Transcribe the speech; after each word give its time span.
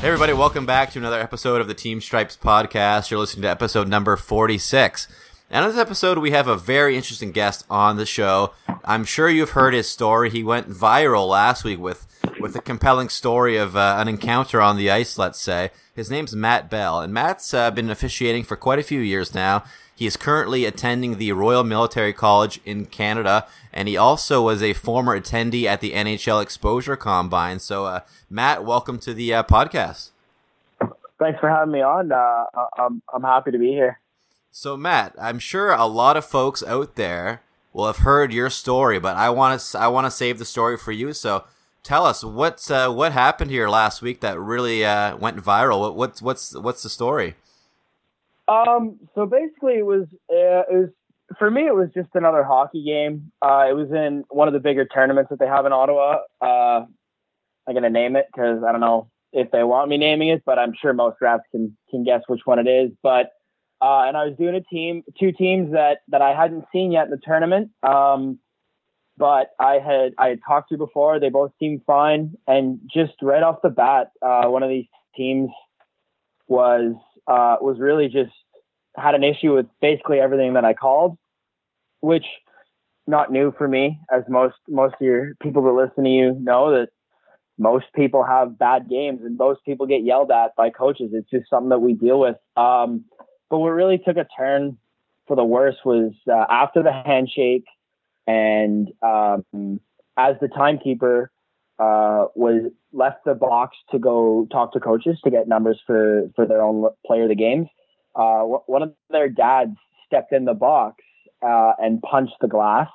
Hey, 0.00 0.06
everybody, 0.06 0.32
welcome 0.32 0.64
back 0.64 0.92
to 0.92 0.98
another 1.00 1.18
episode 1.18 1.60
of 1.60 1.66
the 1.66 1.74
Team 1.74 2.00
Stripes 2.00 2.36
podcast. 2.36 3.10
You're 3.10 3.18
listening 3.18 3.42
to 3.42 3.48
episode 3.48 3.88
number 3.88 4.16
46. 4.16 5.08
And 5.50 5.64
in 5.64 5.72
this 5.72 5.80
episode, 5.80 6.18
we 6.18 6.30
have 6.30 6.46
a 6.46 6.56
very 6.56 6.96
interesting 6.96 7.32
guest 7.32 7.66
on 7.68 7.96
the 7.96 8.06
show. 8.06 8.52
I'm 8.84 9.04
sure 9.04 9.28
you've 9.28 9.50
heard 9.50 9.74
his 9.74 9.88
story. 9.88 10.30
He 10.30 10.44
went 10.44 10.70
viral 10.70 11.28
last 11.28 11.64
week 11.64 11.80
with, 11.80 12.06
with 12.40 12.54
a 12.56 12.60
compelling 12.60 13.08
story 13.08 13.56
of 13.56 13.76
uh, 13.76 13.96
an 13.98 14.08
encounter 14.08 14.60
on 14.60 14.76
the 14.76 14.90
ice, 14.90 15.18
let's 15.18 15.40
say. 15.40 15.70
His 15.94 16.10
name's 16.10 16.34
Matt 16.34 16.70
Bell, 16.70 17.00
and 17.00 17.12
Matt's 17.12 17.52
uh, 17.52 17.70
been 17.70 17.90
officiating 17.90 18.44
for 18.44 18.56
quite 18.56 18.78
a 18.78 18.84
few 18.84 19.00
years 19.00 19.34
now. 19.34 19.64
He 19.94 20.06
is 20.06 20.16
currently 20.16 20.64
attending 20.64 21.18
the 21.18 21.32
Royal 21.32 21.64
Military 21.64 22.12
College 22.12 22.60
in 22.64 22.86
Canada, 22.86 23.46
and 23.72 23.88
he 23.88 23.96
also 23.96 24.42
was 24.42 24.62
a 24.62 24.72
former 24.72 25.18
attendee 25.18 25.64
at 25.64 25.80
the 25.80 25.92
NHL 25.92 26.40
Exposure 26.40 26.96
Combine. 26.96 27.58
So, 27.58 27.86
uh, 27.86 28.00
Matt, 28.30 28.64
welcome 28.64 28.98
to 29.00 29.12
the 29.12 29.34
uh, 29.34 29.42
podcast. 29.42 30.10
Thanks 31.18 31.40
for 31.40 31.48
having 31.48 31.72
me 31.72 31.82
on. 31.82 32.12
Uh, 32.12 32.44
I'm 32.78 33.02
I'm 33.12 33.22
happy 33.22 33.50
to 33.50 33.58
be 33.58 33.72
here. 33.72 33.98
So, 34.52 34.76
Matt, 34.76 35.16
I'm 35.20 35.40
sure 35.40 35.72
a 35.72 35.86
lot 35.86 36.16
of 36.16 36.24
folks 36.24 36.62
out 36.62 36.94
there 36.94 37.42
will 37.72 37.86
have 37.86 37.98
heard 37.98 38.32
your 38.32 38.50
story, 38.50 39.00
but 39.00 39.16
I 39.16 39.30
want 39.30 39.60
to 39.60 39.78
I 39.78 39.88
want 39.88 40.06
to 40.06 40.12
save 40.12 40.38
the 40.38 40.44
story 40.44 40.76
for 40.76 40.92
you. 40.92 41.12
So, 41.12 41.42
tell 41.82 42.04
us 42.04 42.24
what's 42.24 42.70
uh, 42.70 42.90
what 42.90 43.12
happened 43.12 43.50
here 43.50 43.68
last 43.68 44.02
week 44.02 44.20
that 44.20 44.38
really 44.38 44.84
uh, 44.84 45.16
went 45.16 45.38
viral. 45.38 45.80
What, 45.80 45.96
what's 45.96 46.22
what's 46.22 46.54
what's 46.54 46.82
the 46.82 46.88
story? 46.88 47.34
Um. 48.46 48.98
So 49.14 49.26
basically, 49.26 49.74
it 49.74 49.86
was 49.86 50.06
uh, 50.30 50.64
it 50.70 50.76
was 50.76 50.88
for 51.38 51.50
me. 51.50 51.66
It 51.66 51.74
was 51.74 51.88
just 51.94 52.08
another 52.14 52.42
hockey 52.44 52.84
game. 52.84 53.32
Uh, 53.42 53.66
it 53.68 53.74
was 53.74 53.90
in 53.90 54.24
one 54.30 54.48
of 54.48 54.54
the 54.54 54.60
bigger 54.60 54.84
tournaments 54.86 55.30
that 55.30 55.38
they 55.38 55.46
have 55.46 55.66
in 55.66 55.72
Ottawa. 55.72 56.20
Uh, 56.40 56.86
I'm 57.66 57.74
gonna 57.74 57.90
name 57.90 58.16
it 58.16 58.26
because 58.32 58.62
I 58.66 58.72
don't 58.72 58.80
know 58.80 59.10
if 59.32 59.50
they 59.50 59.62
want 59.62 59.90
me 59.90 59.98
naming 59.98 60.28
it, 60.28 60.42
but 60.46 60.58
I'm 60.58 60.72
sure 60.80 60.92
most 60.92 61.18
refs 61.22 61.40
can 61.50 61.76
can 61.90 62.04
guess 62.04 62.22
which 62.26 62.40
one 62.44 62.58
it 62.58 62.68
is. 62.68 62.90
But 63.02 63.32
uh, 63.80 64.04
and 64.06 64.16
I 64.16 64.24
was 64.24 64.36
doing 64.36 64.54
a 64.54 64.62
team, 64.62 65.02
two 65.18 65.32
teams 65.32 65.72
that 65.72 65.98
that 66.08 66.22
I 66.22 66.34
hadn't 66.34 66.64
seen 66.72 66.92
yet 66.92 67.04
in 67.04 67.10
the 67.10 67.20
tournament. 67.22 67.70
Um, 67.82 68.38
but 69.18 69.50
I 69.58 69.74
had 69.74 70.14
I 70.16 70.28
had 70.28 70.40
talked 70.46 70.70
to 70.70 70.78
before. 70.78 71.18
They 71.18 71.28
both 71.28 71.52
seemed 71.58 71.82
fine, 71.86 72.34
and 72.46 72.80
just 72.92 73.14
right 73.20 73.42
off 73.42 73.62
the 73.62 73.68
bat, 73.68 74.12
uh, 74.22 74.46
one 74.46 74.62
of 74.62 74.68
these 74.68 74.86
teams 75.16 75.50
was 76.46 76.94
uh, 77.26 77.56
was 77.60 77.78
really 77.78 78.08
just 78.08 78.32
had 78.96 79.14
an 79.14 79.24
issue 79.24 79.54
with 79.54 79.66
basically 79.80 80.20
everything 80.20 80.54
that 80.54 80.64
I 80.64 80.74
called, 80.74 81.18
which 82.00 82.24
not 83.06 83.32
new 83.32 83.52
for 83.58 83.66
me, 83.66 83.98
as 84.12 84.22
most 84.28 84.56
most 84.68 84.94
of 84.94 85.00
your 85.00 85.34
people 85.42 85.62
that 85.64 85.72
listen 85.72 86.04
to 86.04 86.10
you 86.10 86.32
know 86.40 86.70
that 86.70 86.90
most 87.58 87.86
people 87.94 88.22
have 88.22 88.56
bad 88.56 88.88
games 88.88 89.20
and 89.24 89.36
most 89.36 89.64
people 89.64 89.86
get 89.86 90.04
yelled 90.04 90.30
at 90.30 90.54
by 90.56 90.70
coaches. 90.70 91.10
It's 91.12 91.28
just 91.28 91.50
something 91.50 91.70
that 91.70 91.80
we 91.80 91.92
deal 91.92 92.20
with. 92.20 92.36
Um, 92.56 93.04
but 93.50 93.58
what 93.58 93.70
really 93.70 93.98
took 93.98 94.16
a 94.16 94.26
turn 94.38 94.78
for 95.26 95.34
the 95.36 95.44
worse 95.44 95.76
was 95.84 96.12
uh, 96.30 96.44
after 96.48 96.82
the 96.82 96.92
handshake 96.92 97.64
and 98.28 98.88
um, 99.02 99.80
as 100.18 100.36
the 100.40 100.48
timekeeper 100.48 101.32
uh, 101.78 102.26
was 102.34 102.70
left 102.92 103.24
the 103.24 103.34
box 103.34 103.76
to 103.90 103.98
go 103.98 104.46
talk 104.52 104.72
to 104.74 104.80
coaches 104.80 105.18
to 105.24 105.30
get 105.30 105.48
numbers 105.48 105.80
for, 105.86 106.30
for 106.36 106.44
their 106.46 106.60
own 106.60 106.88
player 107.06 107.22
of 107.22 107.30
the 107.30 107.34
games. 107.34 107.68
Uh, 108.14 108.40
one 108.42 108.82
of 108.82 108.92
their 109.10 109.28
dads 109.28 109.76
stepped 110.06 110.32
in 110.32 110.44
the 110.44 110.54
box 110.54 110.96
uh, 111.42 111.72
and 111.78 112.02
punched 112.02 112.34
the 112.40 112.48
glass. 112.48 112.88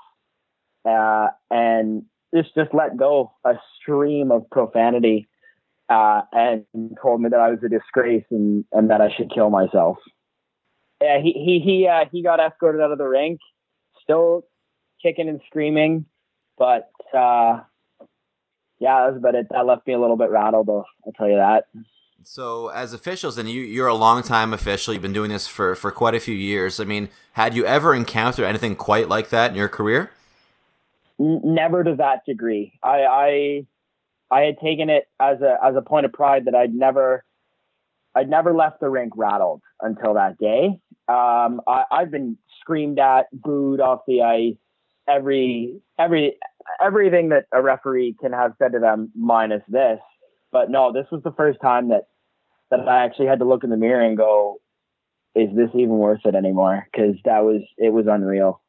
Uh, 0.85 1.27
and 1.49 2.03
just 2.35 2.53
just 2.55 2.73
let 2.73 2.97
go 2.97 3.31
a 3.45 3.53
stream 3.79 4.31
of 4.31 4.47
profanity 4.51 5.27
uh, 5.89 6.21
and 6.33 6.65
told 7.01 7.21
me 7.21 7.29
that 7.29 7.39
I 7.39 7.49
was 7.49 7.59
a 7.65 7.69
disgrace 7.69 8.25
and, 8.29 8.65
and 8.71 8.89
that 8.89 8.99
I 8.99 9.09
should 9.15 9.33
kill 9.33 9.49
myself. 9.49 9.97
Yeah, 11.01 11.21
he 11.21 11.31
he 11.31 11.61
he 11.63 11.87
uh, 11.87 12.05
he 12.11 12.21
got 12.21 12.41
escorted 12.41 12.81
out 12.81 12.91
of 12.91 12.97
the 12.97 13.07
rink, 13.07 13.39
still 14.01 14.43
kicking 15.03 15.29
and 15.29 15.41
screaming, 15.45 16.05
but 16.57 16.89
uh, 17.13 17.61
yeah, 18.79 19.01
that 19.01 19.11
was 19.11 19.17
about 19.17 19.35
it. 19.35 19.47
That 19.51 19.65
left 19.65 19.85
me 19.85 19.93
a 19.93 19.99
little 19.99 20.17
bit 20.17 20.29
rattled. 20.29 20.69
I'll, 20.69 20.87
I'll 21.05 21.13
tell 21.13 21.29
you 21.29 21.35
that. 21.35 21.65
So, 22.25 22.69
as 22.69 22.93
officials, 22.93 23.37
and 23.37 23.49
you, 23.49 23.61
you're 23.61 23.87
a 23.87 23.93
long 23.95 24.23
time 24.23 24.53
official. 24.53 24.93
You've 24.93 25.03
been 25.03 25.13
doing 25.13 25.29
this 25.29 25.45
for, 25.45 25.75
for 25.75 25.91
quite 25.91 26.15
a 26.15 26.21
few 26.21 26.33
years. 26.33 26.79
I 26.79 26.85
mean, 26.85 27.09
had 27.33 27.53
you 27.53 27.65
ever 27.65 27.93
encountered 27.93 28.45
anything 28.45 28.77
quite 28.77 29.09
like 29.09 29.29
that 29.29 29.51
in 29.51 29.57
your 29.57 29.67
career? 29.67 30.11
never 31.19 31.83
to 31.83 31.95
that 31.95 32.25
degree. 32.25 32.73
I, 32.81 33.03
I 33.03 33.67
I 34.31 34.41
had 34.41 34.59
taken 34.59 34.89
it 34.89 35.07
as 35.19 35.41
a 35.41 35.57
as 35.63 35.75
a 35.75 35.81
point 35.81 36.05
of 36.05 36.13
pride 36.13 36.45
that 36.45 36.55
I'd 36.55 36.73
never 36.73 37.23
I'd 38.15 38.29
never 38.29 38.53
left 38.53 38.79
the 38.79 38.89
rink 38.89 39.13
rattled 39.15 39.61
until 39.81 40.15
that 40.15 40.37
day. 40.37 40.79
Um, 41.07 41.61
I, 41.67 41.83
I've 41.91 42.11
been 42.11 42.37
screamed 42.61 42.99
at, 42.99 43.25
booed 43.33 43.81
off 43.81 44.01
the 44.07 44.21
ice, 44.21 44.55
every 45.07 45.81
every 45.99 46.37
everything 46.83 47.29
that 47.29 47.45
a 47.51 47.61
referee 47.61 48.15
can 48.19 48.31
have 48.33 48.53
said 48.59 48.73
to 48.73 48.79
them, 48.79 49.11
minus 49.15 49.63
this. 49.67 49.99
But 50.51 50.69
no, 50.69 50.93
this 50.93 51.05
was 51.11 51.23
the 51.23 51.33
first 51.33 51.59
time 51.61 51.89
that 51.89 52.07
that 52.71 52.87
I 52.87 53.05
actually 53.05 53.27
had 53.27 53.39
to 53.39 53.45
look 53.45 53.63
in 53.63 53.69
the 53.69 53.77
mirror 53.77 54.01
and 54.01 54.17
go, 54.17 54.57
"Is 55.35 55.49
this 55.55 55.69
even 55.73 55.97
worth 55.97 56.25
it 56.25 56.35
anymore?" 56.35 56.87
Because 56.91 57.15
that 57.25 57.39
was 57.39 57.61
it 57.77 57.89
was 57.89 58.05
unreal. 58.09 58.61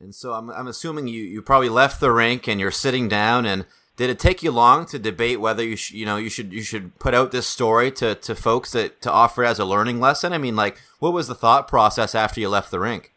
And 0.00 0.14
so 0.14 0.32
I'm, 0.32 0.48
I'm 0.50 0.66
assuming 0.66 1.08
you, 1.08 1.22
you 1.22 1.42
probably 1.42 1.68
left 1.68 2.00
the 2.00 2.10
rink 2.10 2.48
and 2.48 2.58
you're 2.58 2.70
sitting 2.70 3.06
down. 3.06 3.44
And 3.44 3.66
did 3.96 4.08
it 4.08 4.18
take 4.18 4.42
you 4.42 4.50
long 4.50 4.86
to 4.86 4.98
debate 4.98 5.40
whether 5.40 5.62
you 5.62 5.76
sh- 5.76 5.92
you 5.92 6.06
know 6.06 6.16
you 6.16 6.30
should 6.30 6.52
you 6.52 6.62
should 6.62 6.98
put 6.98 7.14
out 7.14 7.32
this 7.32 7.46
story 7.46 7.90
to, 7.92 8.14
to 8.14 8.34
folks 8.34 8.72
that 8.72 9.02
to 9.02 9.12
offer 9.12 9.44
it 9.44 9.48
as 9.48 9.58
a 9.58 9.64
learning 9.64 10.00
lesson? 10.00 10.32
I 10.32 10.38
mean, 10.38 10.56
like, 10.56 10.78
what 11.00 11.12
was 11.12 11.28
the 11.28 11.34
thought 11.34 11.68
process 11.68 12.14
after 12.14 12.40
you 12.40 12.48
left 12.48 12.70
the 12.70 12.80
rink? 12.80 13.12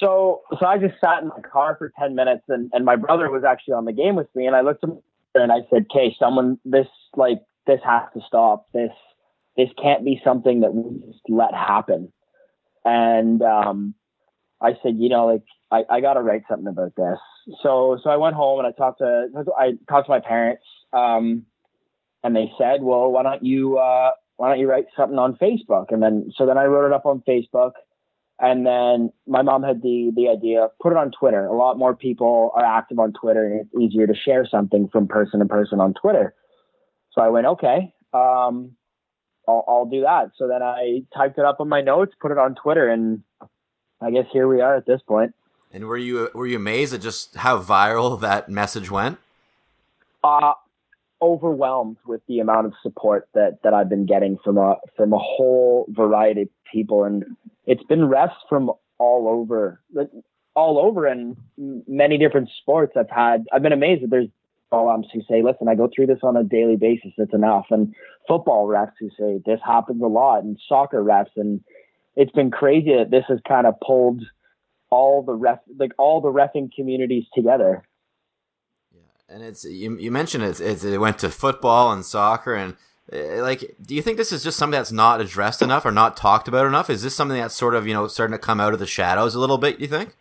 So 0.00 0.42
so 0.58 0.66
I 0.66 0.78
just 0.78 1.00
sat 1.00 1.22
in 1.22 1.28
my 1.28 1.40
car 1.40 1.76
for 1.78 1.92
ten 1.98 2.14
minutes, 2.14 2.44
and 2.48 2.70
and 2.72 2.84
my 2.84 2.96
brother 2.96 3.30
was 3.30 3.44
actually 3.44 3.74
on 3.74 3.84
the 3.84 3.92
game 3.92 4.16
with 4.16 4.28
me, 4.34 4.46
and 4.46 4.54
I 4.54 4.60
looked 4.60 4.84
at 4.84 4.90
him 4.90 4.98
and 5.34 5.52
I 5.52 5.60
said, 5.70 5.86
"Okay, 5.90 6.14
someone, 6.18 6.58
this 6.64 6.86
like 7.16 7.40
this 7.66 7.80
has 7.84 8.02
to 8.14 8.20
stop. 8.26 8.66
This 8.72 8.92
this 9.56 9.68
can't 9.80 10.04
be 10.04 10.20
something 10.24 10.60
that 10.60 10.74
we 10.74 11.00
just 11.06 11.22
let 11.28 11.54
happen." 11.54 12.12
And 12.84 13.42
um, 13.42 13.94
I 14.60 14.72
said, 14.82 14.96
you 14.98 15.08
know, 15.08 15.26
like 15.26 15.42
I, 15.70 15.96
I 15.96 16.00
got 16.00 16.14
to 16.14 16.22
write 16.22 16.42
something 16.48 16.66
about 16.66 16.94
this. 16.96 17.18
So, 17.62 17.98
so 18.02 18.10
I 18.10 18.16
went 18.16 18.34
home 18.34 18.58
and 18.58 18.66
I 18.66 18.72
talked 18.72 18.98
to, 18.98 19.28
I 19.58 19.72
talked 19.88 20.06
to 20.06 20.10
my 20.10 20.20
parents, 20.20 20.62
um, 20.92 21.44
and 22.24 22.34
they 22.34 22.50
said, 22.58 22.82
well, 22.82 23.10
why 23.10 23.22
don't 23.22 23.44
you, 23.44 23.78
uh, 23.78 24.10
why 24.36 24.48
don't 24.48 24.58
you 24.58 24.68
write 24.68 24.86
something 24.96 25.18
on 25.18 25.36
Facebook? 25.36 25.86
And 25.90 26.02
then, 26.02 26.30
so 26.36 26.46
then 26.46 26.58
I 26.58 26.64
wrote 26.64 26.86
it 26.86 26.92
up 26.92 27.06
on 27.06 27.22
Facebook. 27.28 27.72
And 28.40 28.64
then 28.64 29.12
my 29.26 29.42
mom 29.42 29.62
had 29.62 29.82
the, 29.82 30.12
the 30.14 30.28
idea, 30.28 30.68
put 30.80 30.92
it 30.92 30.96
on 30.96 31.10
Twitter. 31.10 31.44
A 31.44 31.56
lot 31.56 31.76
more 31.76 31.94
people 31.96 32.52
are 32.54 32.64
active 32.64 32.98
on 32.98 33.12
Twitter 33.12 33.44
and 33.44 33.60
it's 33.60 33.74
easier 33.74 34.06
to 34.06 34.14
share 34.14 34.46
something 34.48 34.88
from 34.88 35.08
person 35.08 35.40
to 35.40 35.46
person 35.46 35.80
on 35.80 35.94
Twitter. 35.94 36.34
So 37.12 37.20
I 37.20 37.28
went, 37.30 37.46
okay, 37.46 37.92
um, 38.14 38.76
I'll, 39.48 39.64
I'll 39.66 39.86
do 39.90 40.02
that. 40.02 40.30
So 40.36 40.46
then 40.46 40.62
I 40.62 41.02
typed 41.16 41.38
it 41.38 41.44
up 41.44 41.60
on 41.60 41.68
my 41.68 41.80
notes, 41.80 42.14
put 42.20 42.30
it 42.30 42.38
on 42.38 42.54
Twitter 42.54 42.88
and 42.88 43.22
I 44.00 44.10
guess 44.12 44.26
here 44.32 44.46
we 44.46 44.60
are 44.60 44.76
at 44.76 44.86
this 44.86 45.00
point. 45.06 45.34
And 45.72 45.86
were 45.86 45.98
you 45.98 46.30
were 46.32 46.46
you 46.46 46.56
amazed 46.56 46.94
at 46.94 47.02
just 47.02 47.34
how 47.36 47.60
viral 47.60 48.18
that 48.20 48.48
message 48.48 48.90
went? 48.90 49.18
Uh 50.22 50.52
overwhelmed 51.20 51.96
with 52.06 52.20
the 52.28 52.40
amount 52.40 52.66
of 52.66 52.72
support 52.82 53.28
that 53.34 53.62
that 53.62 53.74
I've 53.74 53.88
been 53.88 54.06
getting 54.06 54.38
from 54.44 54.58
a 54.58 54.76
from 54.96 55.12
a 55.12 55.18
whole 55.18 55.86
variety 55.88 56.42
of 56.42 56.48
people, 56.72 57.04
and 57.04 57.24
it's 57.66 57.82
been 57.84 58.00
refs 58.00 58.36
from 58.48 58.70
all 58.98 59.28
over, 59.28 59.80
all 60.54 60.78
over, 60.78 61.06
in 61.06 61.36
many 61.86 62.18
different 62.18 62.50
sports. 62.60 62.92
I've 62.96 63.10
had 63.10 63.46
I've 63.52 63.62
been 63.62 63.72
amazed 63.72 64.02
that 64.02 64.10
there's 64.10 64.28
all 64.70 64.90
umps 64.90 65.08
who 65.12 65.22
say, 65.22 65.42
"Listen, 65.42 65.68
I 65.68 65.74
go 65.74 65.88
through 65.94 66.06
this 66.06 66.20
on 66.22 66.36
a 66.36 66.44
daily 66.44 66.76
basis. 66.76 67.12
It's 67.16 67.34
enough," 67.34 67.66
and 67.70 67.94
football 68.26 68.66
refs 68.68 68.92
who 69.00 69.10
say 69.18 69.40
this 69.44 69.60
happens 69.64 70.02
a 70.02 70.06
lot, 70.06 70.44
and 70.44 70.58
soccer 70.68 71.02
refs, 71.02 71.36
and 71.36 71.60
it's 72.16 72.32
been 72.32 72.50
crazy 72.50 72.94
that 72.94 73.10
this 73.10 73.24
has 73.28 73.40
kind 73.46 73.66
of 73.66 73.80
pulled 73.80 74.22
all 74.90 75.22
the 75.22 75.34
ref 75.34 75.58
like 75.78 75.92
all 75.98 76.20
the 76.20 76.28
refing 76.28 76.70
communities 76.74 77.24
together. 77.34 77.82
And 79.28 79.42
it's 79.42 79.64
you, 79.64 79.98
you 79.98 80.10
mentioned 80.10 80.44
it, 80.44 80.60
it 80.60 80.98
went 80.98 81.18
to 81.18 81.30
football 81.30 81.92
and 81.92 82.04
soccer 82.04 82.54
and 82.54 82.76
Uh, 83.10 83.42
like, 83.42 83.74
do 83.80 83.94
you 83.94 84.02
think 84.02 84.18
this 84.18 84.32
is 84.32 84.44
just 84.44 84.58
something 84.58 84.78
that's 84.78 84.92
not 84.92 85.20
addressed 85.20 85.62
enough 85.62 85.86
or 85.86 85.90
not 85.90 86.14
talked 86.14 86.46
about 86.46 86.66
enough? 86.66 86.90
Is 86.90 87.02
this 87.02 87.16
something 87.16 87.40
that's 87.40 87.56
sort 87.56 87.74
of 87.74 87.86
you 87.86 87.94
know 87.94 88.06
starting 88.06 88.32
to 88.32 88.38
come 88.38 88.60
out 88.60 88.74
of 88.74 88.78
the 88.78 88.86
shadows 88.86 89.34
a 89.34 89.40
little 89.40 89.58
bit? 89.58 89.80
You 89.80 89.88
think? 89.88 90.14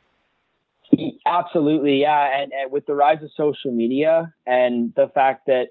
Absolutely, 1.25 2.01
yeah. 2.01 2.41
And, 2.41 2.53
and 2.53 2.71
with 2.71 2.85
the 2.85 2.95
rise 2.95 3.21
of 3.21 3.29
social 3.35 3.73
media 3.73 4.33
and 4.45 4.93
the 4.95 5.09
fact 5.13 5.47
that 5.47 5.67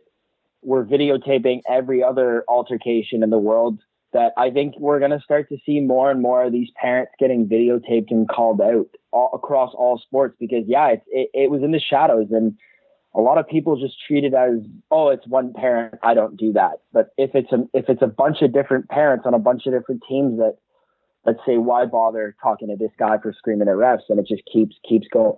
we're 0.63 0.85
videotaping 0.85 1.63
every 1.69 2.03
other 2.03 2.45
altercation 2.49 3.23
in 3.23 3.31
the 3.31 3.39
world 3.39 3.81
that 4.13 4.33
I 4.37 4.51
think 4.51 4.79
we're 4.79 4.99
going 4.99 5.11
to 5.13 5.21
start 5.21 5.49
to 5.49 5.57
see 5.65 5.81
more 5.81 6.11
and 6.11 6.21
more 6.21 6.45
of 6.45 6.53
these 6.53 6.69
parents 6.81 7.13
getting 7.19 7.49
videotaped 7.49 8.11
and 8.11 8.29
called 8.29 8.61
out 8.61 8.89
all, 9.11 9.31
across 9.33 9.73
all 9.75 9.99
sports 9.99 10.37
because 10.39 10.65
yeah, 10.67 10.97
it, 11.07 11.31
it 11.33 11.51
was 11.51 11.63
in 11.63 11.73
the 11.73 11.81
shadows 11.81 12.29
and 12.31 12.59
a 13.17 13.21
lot 13.21 13.39
of 13.39 13.49
people 13.49 13.81
just 13.81 13.97
treat 14.07 14.25
it 14.25 14.35
as 14.35 14.61
oh 14.91 15.09
it's 15.09 15.27
one 15.27 15.53
parent 15.53 15.95
I 16.03 16.15
don't 16.15 16.37
do 16.37 16.53
that 16.53 16.83
but 16.93 17.11
if 17.17 17.31
it's 17.35 17.51
a 17.51 17.69
if 17.73 17.89
it's 17.89 18.03
a 18.03 18.07
bunch 18.07 18.43
of 18.43 18.53
different 18.53 18.89
parents 18.89 19.25
on 19.27 19.35
a 19.35 19.39
bunch 19.39 19.67
of 19.67 19.73
different 19.73 20.03
teams 20.09 20.39
that 20.39 20.59
let's 21.25 21.41
say 21.47 21.57
why 21.57 21.87
bother 21.87 22.37
talking 22.43 22.69
to 22.69 22.77
this 22.77 22.93
guy 22.99 23.19
for 23.19 23.33
screaming 23.33 23.69
at 23.69 23.75
refs 23.75 24.09
and 24.09 24.19
it 24.19 24.27
just 24.29 24.43
keeps 24.53 24.77
keeps 24.89 25.09
going 25.13 25.37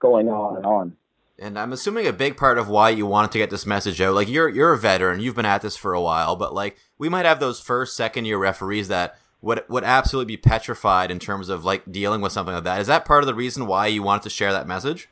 going 0.00 0.28
on 0.28 0.56
and 0.56 0.66
on 0.66 0.96
and 1.40 1.58
I'm 1.58 1.72
assuming 1.72 2.06
a 2.06 2.12
big 2.12 2.36
part 2.36 2.58
of 2.58 2.68
why 2.68 2.90
you 2.90 3.06
wanted 3.06 3.32
to 3.32 3.38
get 3.38 3.48
this 3.48 3.64
message 3.64 3.98
out, 3.98 4.14
like 4.14 4.28
you're 4.28 4.50
you're 4.50 4.74
a 4.74 4.78
veteran, 4.78 5.20
you've 5.20 5.34
been 5.34 5.46
at 5.46 5.62
this 5.62 5.74
for 5.74 5.94
a 5.94 6.00
while, 6.00 6.36
but 6.36 6.52
like 6.52 6.76
we 6.98 7.08
might 7.08 7.24
have 7.24 7.40
those 7.40 7.60
first, 7.60 7.96
second 7.96 8.26
year 8.26 8.36
referees 8.36 8.88
that 8.88 9.16
would 9.40 9.64
would 9.68 9.82
absolutely 9.82 10.36
be 10.36 10.36
petrified 10.36 11.10
in 11.10 11.18
terms 11.18 11.48
of 11.48 11.64
like 11.64 11.90
dealing 11.90 12.20
with 12.20 12.32
something 12.32 12.54
like 12.54 12.64
that. 12.64 12.80
Is 12.80 12.88
that 12.88 13.06
part 13.06 13.22
of 13.22 13.26
the 13.26 13.34
reason 13.34 13.66
why 13.66 13.86
you 13.86 14.02
wanted 14.02 14.24
to 14.24 14.30
share 14.30 14.52
that 14.52 14.66
message? 14.66 15.08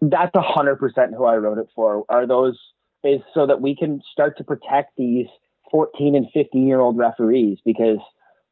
That's 0.00 0.34
a 0.34 0.42
hundred 0.42 0.76
percent 0.76 1.14
who 1.16 1.24
I 1.24 1.36
wrote 1.36 1.58
it 1.58 1.68
for. 1.74 2.04
Are 2.08 2.26
those 2.26 2.58
is 3.04 3.20
so 3.32 3.46
that 3.46 3.60
we 3.60 3.76
can 3.76 4.00
start 4.12 4.36
to 4.38 4.44
protect 4.44 4.96
these 4.96 5.26
14 5.70 6.14
and 6.14 6.26
15 6.32 6.66
year 6.66 6.80
old 6.80 6.96
referees 6.96 7.58
because 7.64 7.98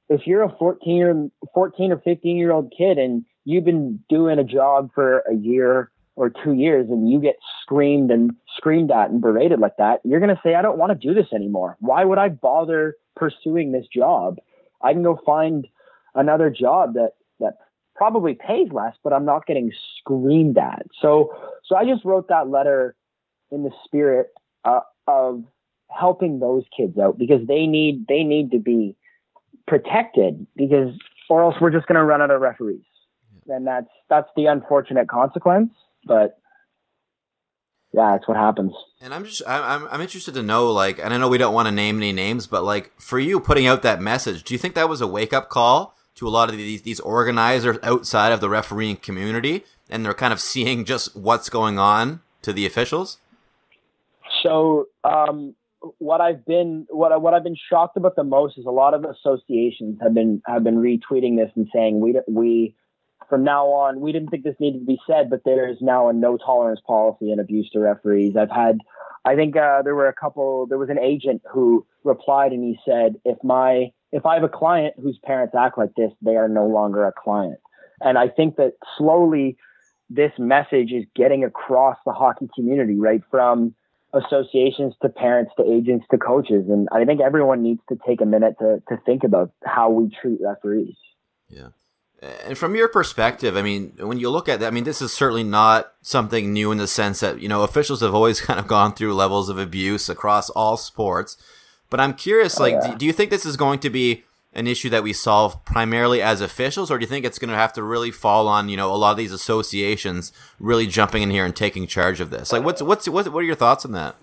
if 0.09 0.27
you're 0.27 0.43
a 0.43 0.57
14 0.59 1.03
or 1.03 1.29
14 1.55 1.93
or 1.93 1.99
15 1.99 2.37
year 2.37 2.53
old 2.53 2.73
kid 2.77 2.99
and 2.99 3.25
you've 3.45 3.65
been 3.65 4.01
doing 4.09 4.39
a 4.39 4.45
job 4.45 4.91
for 4.95 5.19
a 5.31 5.35
year 5.35 5.91
or 6.15 6.31
two 6.31 6.55
years 6.55 6.87
and 6.89 7.11
you 7.11 7.21
get 7.21 7.37
screamed 7.63 8.11
and 8.11 8.33
screamed 8.57 8.91
at 8.91 9.11
and 9.11 9.21
berated 9.21 9.59
like 9.59 9.77
that, 9.79 10.01
you're 10.05 10.21
going 10.21 10.35
to 10.35 10.41
say, 10.43 10.55
I 10.55 10.63
don't 10.63 10.79
want 10.79 10.93
to 10.93 11.07
do 11.07 11.15
this 11.15 11.33
anymore. 11.35 11.77
Why 11.81 12.05
would 12.05 12.19
I 12.19 12.31
bother 12.31 12.97
pursuing 13.17 13.73
this 13.73 13.87
job? 13.95 14.37
I 14.83 14.93
can 14.93 15.03
go 15.03 15.19
find 15.27 15.67
another 16.15 16.51
job 16.51 16.95
that, 16.95 17.13
that 17.19 17.26
probably 17.97 18.35
pays 18.35 18.69
less, 18.73 18.95
but 19.03 19.13
I'm 19.13 19.25
not 19.25 19.47
getting 19.47 19.73
screamed 19.99 20.59
at. 20.59 20.87
So, 21.01 21.35
so 21.65 21.77
I 21.77 21.85
just 21.85 22.05
wrote 22.05 22.29
that 22.29 22.49
letter 22.49 22.95
in 23.51 23.63
the 23.63 23.71
spirit 23.85 24.29
uh, 24.65 24.81
of 25.07 25.45
helping 25.89 26.41
those 26.41 26.65
kids 26.77 26.99
out 26.99 27.19
because 27.19 27.47
they 27.47 27.67
need, 27.67 28.07
they 28.09 28.23
need 28.23 28.51
to 28.53 28.59
be 28.59 28.97
protected 29.67 30.47
because, 30.57 30.95
or 31.29 31.43
else 31.43 31.55
we're 31.61 31.71
just 31.71 31.87
going 31.87 31.97
to 31.97 32.05
run 32.05 32.23
out 32.23 32.31
of 32.31 32.41
referees. 32.41 32.83
And 33.49 33.67
that's, 33.67 33.89
that's 34.09 34.29
the 34.37 34.47
unfortunate 34.47 35.09
consequence 35.09 35.71
but 36.07 36.39
yeah, 37.93 38.13
that's 38.13 38.29
what 38.29 38.37
happens. 38.37 38.73
And 39.01 39.13
I'm 39.13 39.25
just 39.25 39.43
I'm 39.47 39.87
I'm 39.91 40.01
interested 40.01 40.35
to 40.35 40.43
know 40.43 40.71
like, 40.73 40.99
and 40.99 41.13
I 41.13 41.19
know 41.19 41.29
we 41.29 41.39
don't 41.39 41.55
want 41.55 41.67
to 41.67 41.73
name 41.73 41.97
any 41.97 42.13
names, 42.13 42.47
but 42.47 42.65
like 42.65 42.93
for 43.01 43.19
you 43.19 43.41
putting 43.41 43.67
out 43.67 43.83
that 43.83 44.01
message, 44.01 44.45
do 44.45 44.55
you 44.55 44.59
think 44.59 44.75
that 44.75 44.89
was 44.89 45.01
a 45.01 45.07
wake 45.07 45.33
up 45.33 45.49
call 45.49 45.97
to 46.17 46.27
a 46.27 46.31
lot 46.31 46.49
of 46.49 46.57
these 46.57 46.83
these 46.83 47.01
organizers 47.01 47.79
outside 47.83 48.33
of 48.33 48.41
the 48.41 48.49
refereeing 48.49 48.97
community, 48.97 49.65
and 49.89 50.05
they're 50.05 50.15
kind 50.15 50.33
of 50.33 50.41
seeing 50.41 50.85
just 50.85 51.17
what's 51.17 51.49
going 51.49 51.79
on 51.79 52.21
to 52.43 52.53
the 52.53 52.67
officials? 52.67 53.19
So, 54.43 54.89
um, 55.05 55.55
what 55.99 56.21
I've 56.21 56.45
been 56.45 56.87
what 56.91 57.21
what 57.23 57.35
I've 57.35 57.45
been 57.45 57.57
shocked 57.71 57.97
about 57.97 58.17
the 58.17 58.25
most 58.25 58.59
is 58.59 58.67
a 58.67 58.71
lot 58.71 58.95
of 58.95 59.05
associations 59.05 59.99
have 60.03 60.15
been 60.15 60.43
have 60.47 60.65
been 60.65 60.77
retweeting 60.77 61.37
this 61.37 61.51
and 61.55 61.69
saying 61.73 62.01
we 62.01 62.19
we 62.27 62.75
from 63.29 63.45
now 63.45 63.67
on, 63.67 64.01
we 64.01 64.13
didn't 64.13 64.29
think 64.29 64.45
this 64.45 64.55
needed 64.61 64.81
to 64.81 64.85
be 64.85 64.99
said, 65.07 65.31
but 65.31 65.43
there 65.45 65.69
is 65.69 65.79
now 65.81 66.09
a 66.09 66.13
no 66.13 66.37
tolerance 66.37 66.81
policy 66.87 67.33
in 67.33 67.41
abuse 67.41 67.69
to 67.73 67.81
referees. 67.81 68.37
I've 68.37 68.51
had, 68.51 68.79
I 69.25 69.35
think 69.35 69.57
uh, 69.57 69.83
there 69.83 69.95
were 69.95 70.07
a 70.09 70.15
couple. 70.15 70.67
There 70.67 70.79
was 70.79 70.91
an 70.91 70.99
agent 70.99 71.43
who 71.51 71.85
replied 72.05 72.53
and 72.53 72.63
he 72.63 72.79
said, 72.85 73.17
"If 73.25 73.43
my 73.43 73.93
if 74.17 74.27
I 74.27 74.35
have 74.35 74.43
a 74.43 74.49
client 74.49 74.95
whose 75.01 75.19
parents 75.25 75.55
act 75.55 75.79
like 75.79 75.95
this, 75.97 76.11
they 76.23 76.37
are 76.37 76.49
no 76.49 76.67
longer 76.67 77.05
a 77.05 77.13
client." 77.13 77.61
And 78.01 78.19
I 78.19 78.29
think 78.29 78.57
that 78.57 78.73
slowly 78.99 79.57
this 80.11 80.33
message 80.39 80.93
is 80.93 81.05
getting 81.15 81.45
across 81.45 81.97
the 82.05 82.13
hockey 82.13 82.49
community, 82.55 82.97
right 82.97 83.23
from 83.31 83.75
associations 84.13 84.95
to 85.03 85.09
parents 85.09 85.53
to 85.57 85.65
agents 85.71 86.07
to 86.11 86.19
coaches. 86.19 86.65
And 86.69 86.89
I 86.93 87.05
think 87.05 87.21
everyone 87.21 87.63
needs 87.63 87.81
to 87.89 87.99
take 88.07 88.21
a 88.21 88.27
minute 88.27 88.57
to 88.59 88.83
to 88.89 88.97
think 89.05 89.25
about 89.25 89.53
how 89.65 89.91
we 89.91 90.11
treat 90.21 90.41
referees. 90.43 90.97
Yeah. 91.49 91.69
And 92.23 92.57
from 92.57 92.75
your 92.75 92.89
perspective, 92.89 93.57
I 93.57 93.63
mean, 93.63 93.93
when 93.99 94.19
you 94.19 94.31
look 94.31 94.49
at 94.49 94.61
that, 94.61 94.69
I 94.69 94.71
mean, 94.71 94.85
this 94.85 95.03
is 95.03 95.13
certainly 95.13 95.45
not 95.45 95.93
something 96.01 96.53
new 96.53 96.73
in 96.73 96.79
the 96.79 96.87
sense 96.87 97.21
that, 97.21 97.41
you 97.41 97.49
know, 97.49 97.63
officials 97.63 98.01
have 98.01 98.15
always 98.15 98.41
kind 98.49 98.59
of 98.59 98.67
gone 98.67 98.95
through 98.95 99.15
levels 99.15 99.49
of 99.49 99.59
abuse 99.59 100.09
across 100.09 100.49
all 100.51 100.77
sports. 100.77 101.37
But 101.91 102.01
I'm 102.01 102.15
curious, 102.15 102.59
oh, 102.59 102.63
like, 102.65 102.75
yeah. 102.75 102.91
do, 102.93 102.99
do 102.99 103.07
you 103.07 103.13
think 103.13 103.31
this 103.31 103.47
is 103.47 103.57
going 103.57 103.79
to 103.81 103.91
be 103.91 104.25
an 104.53 104.67
issue 104.67 104.89
that 104.89 105.03
we 105.03 105.13
solve 105.13 105.63
primarily 105.65 106.23
as 106.23 106.41
officials, 106.41 106.91
or 106.91 106.99
do 106.99 107.03
you 107.03 107.09
think 107.09 107.27
it's 107.27 107.39
going 107.39 107.51
to 107.51 107.57
have 107.57 107.73
to 107.75 107.83
really 107.83 108.11
fall 108.11 108.49
on, 108.49 108.69
you 108.69 108.77
know, 108.77 108.93
a 108.93 108.97
lot 108.97 109.11
of 109.11 109.17
these 109.19 109.33
associations 109.33 110.33
really 110.59 110.87
jumping 110.87 111.23
in 111.23 111.31
here 111.31 111.45
and 111.45 111.55
taking 111.55 111.87
charge 111.87 112.21
of 112.21 112.31
this? 112.31 112.53
Like, 112.53 112.65
what's, 112.65 112.81
what's, 112.81 113.07
what, 113.09 113.29
what 113.29 113.41
are 113.41 113.47
your 113.47 113.55
thoughts 113.55 113.85
on 113.85 113.93
that? 113.93 114.17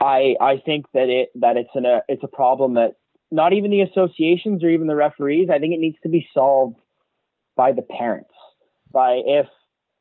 I, 0.00 0.34
I 0.40 0.56
think 0.64 0.86
that 0.92 1.08
it, 1.08 1.30
that 1.36 1.56
it's 1.56 1.70
an, 1.74 1.86
a, 1.86 2.02
it's 2.08 2.24
a 2.24 2.28
problem 2.28 2.74
that 2.74 2.96
not 3.30 3.52
even 3.52 3.70
the 3.70 3.82
associations 3.82 4.64
or 4.64 4.70
even 4.70 4.86
the 4.86 4.96
referees, 4.96 5.48
I 5.50 5.58
think 5.58 5.74
it 5.74 5.80
needs 5.80 5.98
to 6.02 6.08
be 6.08 6.26
solved 6.32 6.76
by 7.56 7.72
the 7.72 7.82
parents. 7.82 8.30
By 8.90 9.20
if 9.24 9.46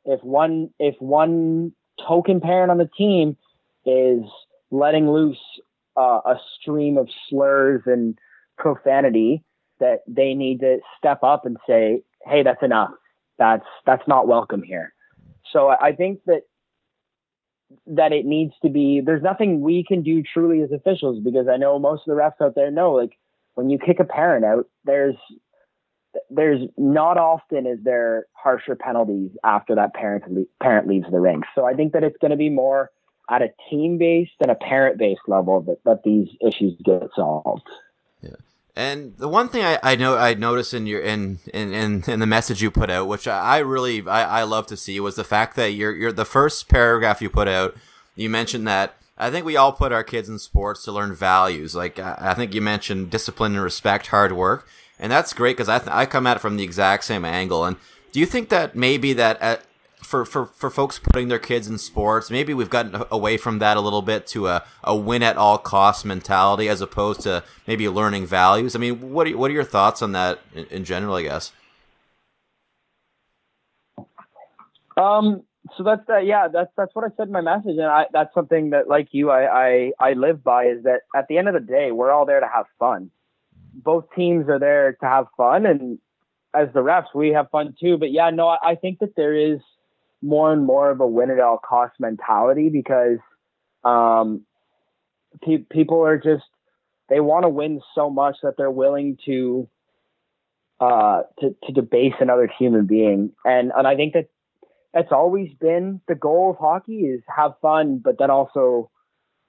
if 0.06 0.24
one 0.24 0.70
if 0.80 0.96
one 1.00 1.74
token 2.08 2.40
parent 2.40 2.72
on 2.72 2.78
the 2.78 2.90
team 2.98 3.36
is 3.86 4.24
letting 4.72 5.10
loose 5.10 5.38
uh, 5.98 6.22
a 6.26 6.36
stream 6.60 6.98
of 6.98 7.10
slurs 7.30 7.82
and 7.86 8.18
profanity, 8.58 9.44
that 9.80 10.04
they 10.08 10.34
need 10.34 10.60
to 10.60 10.80
step 10.98 11.24
up 11.24 11.46
and 11.46 11.58
say, 11.68 12.04
"Hey, 12.26 12.44
that's 12.44 12.64
enough. 12.64 12.92
That's 13.38 13.66
that's 13.86 14.08
not 14.08 14.28
welcome 14.28 14.64
here." 14.64 14.94
So 15.52 15.70
I 15.70 15.94
think 15.94 16.22
that 16.26 16.42
that 17.86 18.12
it 18.14 18.26
needs 18.26 18.54
to 18.62 18.70
be. 18.70 19.02
There's 19.06 19.24
nothing 19.24 19.62
we 19.62 19.84
can 19.84 20.04
do 20.04 20.24
truly 20.24 20.62
as 20.62 20.72
officials 20.72 21.20
because 21.24 21.48
I 21.48 21.58
know 21.58 21.80
most 21.80 22.08
of 22.08 22.16
the 22.16 22.22
refs 22.22 22.46
out 22.46 22.56
there 22.56 22.72
know 22.72 22.94
like 22.94 23.18
when 23.56 23.70
you 23.70 23.80
kick 23.80 24.00
a 24.00 24.04
parent 24.04 24.46
out, 24.46 24.68
there's 24.86 25.16
there's 26.30 26.62
not 26.78 27.18
often 27.18 27.66
is 27.68 27.80
there 27.84 28.26
harsher 28.34 28.76
penalties 28.76 29.32
after 29.44 29.76
that 29.76 29.94
parent 29.94 30.48
parent 30.62 30.88
leaves 30.88 31.06
the 31.12 31.20
ring. 31.20 31.42
So 31.56 31.66
I 31.66 31.74
think 31.74 31.94
that 31.94 32.04
it's 32.04 32.18
going 32.20 32.32
to 32.32 32.38
be 32.38 32.50
more 32.50 32.92
at 33.30 33.42
a 33.42 33.50
team 33.70 33.98
based 33.98 34.34
and 34.42 34.52
a 34.52 34.56
parent 34.56 34.98
based 34.98 35.22
level 35.28 35.62
that, 35.62 35.84
that 35.84 36.04
these 36.04 36.30
issues 36.42 36.74
get 36.84 37.10
solved. 37.16 37.68
Yeah. 38.22 38.36
And 38.76 39.18
the 39.18 39.28
one 39.28 39.50
thing 39.50 39.64
I, 39.64 39.80
I 39.84 39.96
know 39.96 40.18
I 40.18 40.34
noticed 40.34 40.74
in 40.74 40.86
your 40.86 41.02
in, 41.02 41.40
in, 41.54 41.74
in, 41.74 42.04
in 42.08 42.20
the 42.20 42.26
message 42.26 42.62
you 42.62 42.72
put 42.72 42.90
out, 42.90 43.08
which 43.08 43.28
I, 43.28 43.40
I 43.40 43.58
really 43.60 44.08
I, 44.08 44.42
I 44.42 44.44
love 44.44 44.68
to 44.68 44.78
see, 44.78 45.00
was 45.00 45.16
the 45.16 45.24
fact 45.24 45.56
that 45.56 45.72
you're 45.72 45.96
you're 45.96 46.12
the 46.12 46.26
first 46.26 46.70
paragraph 46.70 47.22
you 47.22 47.30
put 47.30 47.48
out. 47.48 47.76
You 48.16 48.30
mentioned 48.30 48.68
that 48.68 48.96
I 49.18 49.30
think 49.30 49.46
we 49.46 49.58
all 49.58 49.72
put 49.72 49.92
our 49.92 50.04
kids 50.04 50.30
in 50.30 50.40
sports 50.40 50.84
to 50.86 50.92
learn 50.92 51.14
values. 51.14 51.76
Like 51.76 52.00
I 52.00 52.34
think 52.34 52.54
you 52.54 52.62
mentioned 52.62 53.10
discipline 53.10 53.54
and 53.54 53.64
respect, 53.64 54.08
hard 54.08 54.32
work 54.32 54.68
and 55.00 55.12
that's 55.12 55.34
great 55.34 55.58
because 55.58 55.70
I 55.70 55.80
th- 55.80 55.92
I 55.92 56.06
come 56.06 56.28
at 56.28 56.38
it 56.38 56.40
from 56.40 56.58
the 56.58 56.64
exact 56.64 57.04
same 57.04 57.26
angle. 57.26 57.66
And 57.66 57.78
do 58.12 58.20
you 58.20 58.26
think 58.26 58.50
that 58.50 58.76
maybe 58.76 59.14
that 59.14 59.42
at, 59.42 59.64
for, 60.08 60.26
for, 60.26 60.46
for 60.46 60.70
folks 60.70 61.00
putting 61.00 61.28
their 61.28 61.40
kids 61.40 61.68
in 61.68 61.78
sports, 61.78 62.32
maybe 62.32 62.54
we've 62.54 62.70
gotten 62.70 63.04
away 63.12 63.36
from 63.38 63.60
that 63.60 63.76
a 63.76 63.82
little 63.82 64.02
bit 64.02 64.26
to 64.28 64.48
a, 64.48 64.64
a 64.84 64.96
win 64.96 65.22
at 65.22 65.36
all 65.36 65.58
costs 65.58 66.06
mentality 66.06 66.70
as 66.70 66.80
opposed 66.80 67.22
to 67.22 67.44
maybe 67.68 67.90
learning 67.90 68.26
values. 68.26 68.76
I 68.76 68.80
mean, 68.80 69.12
what 69.12 69.28
are, 69.28 69.38
what 69.38 69.52
are 69.52 69.54
your 69.54 69.64
thoughts 69.64 70.02
on 70.02 70.14
that 70.14 70.40
in, 70.56 70.66
in 70.68 70.86
general, 70.86 71.16
I 71.16 71.24
guess? 71.24 71.52
Um, 74.96 75.44
so 75.76 75.84
that's 75.84 76.02
that. 76.08 76.26
Yeah, 76.26 76.48
that's, 76.48 76.72
that's 76.78 76.96
what 76.96 77.04
I 77.04 77.10
said 77.18 77.28
in 77.28 77.34
my 77.34 77.42
message. 77.42 77.78
And 77.78 77.82
I, 77.82 78.06
that's 78.14 78.34
something 78.34 78.70
that 78.70 78.88
like 78.88 79.10
you, 79.12 79.30
I, 79.30 79.68
I, 79.68 79.92
I 80.00 80.14
live 80.14 80.44
by 80.44 80.68
is 80.68 80.84
that 80.84 81.02
at 81.16 81.28
the 81.28 81.38
end 81.38 81.50
of 81.50 81.54
the 81.54 81.60
day, 81.60 81.92
we're 81.92 82.12
all 82.12 82.26
there 82.26 82.40
to 82.40 82.48
have 82.48 82.66
fun 82.80 83.12
both 83.84 84.06
teams 84.16 84.50
are 84.50 84.60
there 84.60 84.94
to 84.94 85.06
have 85.06 85.28
fun, 85.38 85.66
and 85.66 86.00
as 86.54 86.68
the 86.74 86.80
refs, 86.80 87.14
we 87.14 87.30
have 87.30 87.50
fun 87.52 87.76
too. 87.80 87.98
But 87.98 88.12
yeah, 88.12 88.30
no, 88.32 88.48
I, 88.48 88.58
I 88.64 88.76
think 88.76 89.00
that 89.00 89.16
there 89.16 89.36
is 89.36 89.60
more 90.22 90.52
and 90.52 90.66
more 90.66 90.90
of 90.90 91.00
a 91.00 91.08
win 91.08 91.32
at 91.32 91.40
all 91.40 91.58
cost 91.58 91.94
mentality 92.00 92.70
because 92.70 93.20
um, 93.84 94.46
pe- 95.44 95.66
people 95.70 96.04
are 96.06 96.18
just 96.18 96.44
they 97.10 97.20
want 97.20 97.44
to 97.44 97.50
win 97.50 97.82
so 97.96 98.10
much 98.10 98.38
that 98.44 98.56
they're 98.58 98.72
willing 98.72 99.18
to 99.26 99.70
uh, 100.80 101.22
to 101.40 101.56
to 101.64 101.74
debase 101.74 102.14
another 102.20 102.50
human 102.60 102.86
being, 102.86 103.32
and 103.46 103.72
and 103.76 103.88
I 103.88 103.96
think 103.96 104.14
that 104.14 104.30
that's 104.94 105.12
always 105.12 105.50
been 105.60 106.02
the 106.08 106.16
goal 106.16 106.52
of 106.52 106.58
hockey 106.58 107.02
is 107.02 107.22
have 107.36 107.54
fun, 107.62 108.00
but 108.04 108.18
then 108.20 108.30
also 108.30 108.90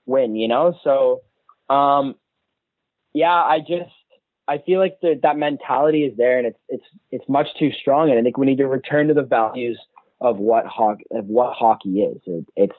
win. 0.06 0.36
You 0.36 0.48
know, 0.48 0.74
so 0.84 1.22
Um, 1.68 2.14
yeah, 3.12 3.34
I 3.34 3.60
just 3.60 3.92
I 4.46 4.58
feel 4.58 4.78
like 4.78 4.98
the, 5.02 5.18
that 5.22 5.36
mentality 5.36 6.04
is 6.04 6.16
there, 6.16 6.38
and 6.38 6.46
it's 6.46 6.58
it's 6.68 6.84
it's 7.10 7.28
much 7.28 7.48
too 7.58 7.70
strong. 7.72 8.10
And 8.10 8.18
I 8.18 8.22
think 8.22 8.38
we 8.38 8.46
need 8.46 8.58
to 8.58 8.66
return 8.66 9.08
to 9.08 9.14
the 9.14 9.22
values 9.22 9.78
of 10.20 10.38
what 10.38 10.66
hockey 10.66 11.04
of 11.10 11.26
what 11.26 11.54
hockey 11.54 12.00
is. 12.00 12.20
It, 12.26 12.46
it's 12.56 12.76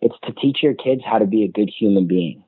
it's 0.00 0.14
to 0.24 0.32
teach 0.32 0.62
your 0.62 0.74
kids 0.74 1.02
how 1.04 1.18
to 1.18 1.26
be 1.26 1.44
a 1.44 1.48
good 1.48 1.70
human 1.70 2.06
being. 2.06 2.44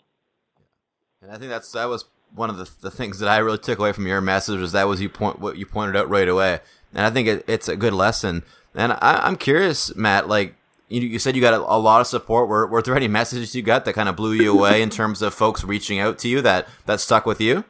And 1.22 1.32
I 1.32 1.36
think 1.36 1.50
that's 1.50 1.72
that 1.72 1.88
was 1.88 2.04
one 2.34 2.50
of 2.50 2.58
the, 2.58 2.70
the 2.80 2.90
things 2.90 3.18
that 3.18 3.28
I 3.28 3.38
really 3.38 3.58
took 3.58 3.78
away 3.78 3.92
from 3.92 4.06
your 4.06 4.20
message 4.20 4.60
was 4.60 4.72
that 4.72 4.88
was 4.88 5.00
you 5.00 5.08
point 5.08 5.40
what 5.40 5.56
you 5.56 5.66
pointed 5.66 5.96
out 5.96 6.08
right 6.08 6.28
away, 6.28 6.60
and 6.94 7.04
I 7.04 7.10
think 7.10 7.28
it, 7.28 7.44
it's 7.48 7.68
a 7.68 7.76
good 7.76 7.92
lesson. 7.92 8.44
And 8.74 8.92
I, 8.92 9.26
am 9.26 9.36
curious, 9.36 9.94
Matt, 9.96 10.28
like 10.28 10.54
you, 10.88 11.00
you 11.00 11.18
said 11.18 11.34
you 11.34 11.42
got 11.42 11.54
a, 11.54 11.58
a, 11.58 11.78
lot 11.78 12.00
of 12.00 12.06
support. 12.06 12.48
Were, 12.48 12.68
were 12.68 12.82
there 12.82 12.96
any 12.96 13.08
messages 13.08 13.54
you 13.54 13.62
got 13.62 13.84
that 13.84 13.94
kind 13.94 14.08
of 14.08 14.14
blew 14.14 14.32
you 14.32 14.52
away 14.52 14.80
in 14.80 14.90
terms 14.90 15.22
of 15.22 15.34
folks 15.34 15.64
reaching 15.64 15.98
out 15.98 16.18
to 16.20 16.28
you 16.28 16.40
that 16.42 16.68
that 16.86 17.00
stuck 17.00 17.26
with 17.26 17.40
you? 17.40 17.64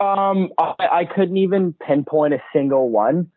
Um, 0.00 0.50
I, 0.56 0.74
I 0.78 1.04
couldn't 1.04 1.36
even 1.36 1.74
pinpoint 1.74 2.34
a 2.34 2.42
single 2.52 2.90
one. 2.90 3.32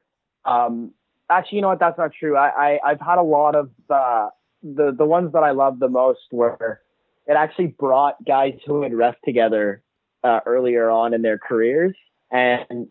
Um, 0.46 0.94
actually, 1.32 1.58
you 1.58 1.62
know 1.62 1.70
what? 1.70 1.80
That's 1.80 1.98
not 1.98 2.12
true. 2.18 2.38
I, 2.38 2.80
I 2.84 2.90
have 2.90 3.02
had 3.02 3.18
a 3.18 3.24
lot 3.24 3.56
of 3.56 3.70
uh, 3.90 4.30
the 4.64 4.94
the 4.96 5.06
ones 5.06 5.34
that 5.34 5.44
I 5.44 5.52
love 5.52 5.80
the 5.80 5.90
most 5.90 6.20
were 6.32 6.82
it 7.28 7.34
actually 7.34 7.68
brought 7.68 8.24
guys 8.26 8.58
who 8.66 8.82
had 8.82 8.94
ref 8.94 9.16
together 9.24 9.82
uh, 10.24 10.40
earlier 10.46 10.90
on 10.90 11.14
in 11.14 11.22
their 11.22 11.38
careers, 11.38 11.96
and 12.32 12.88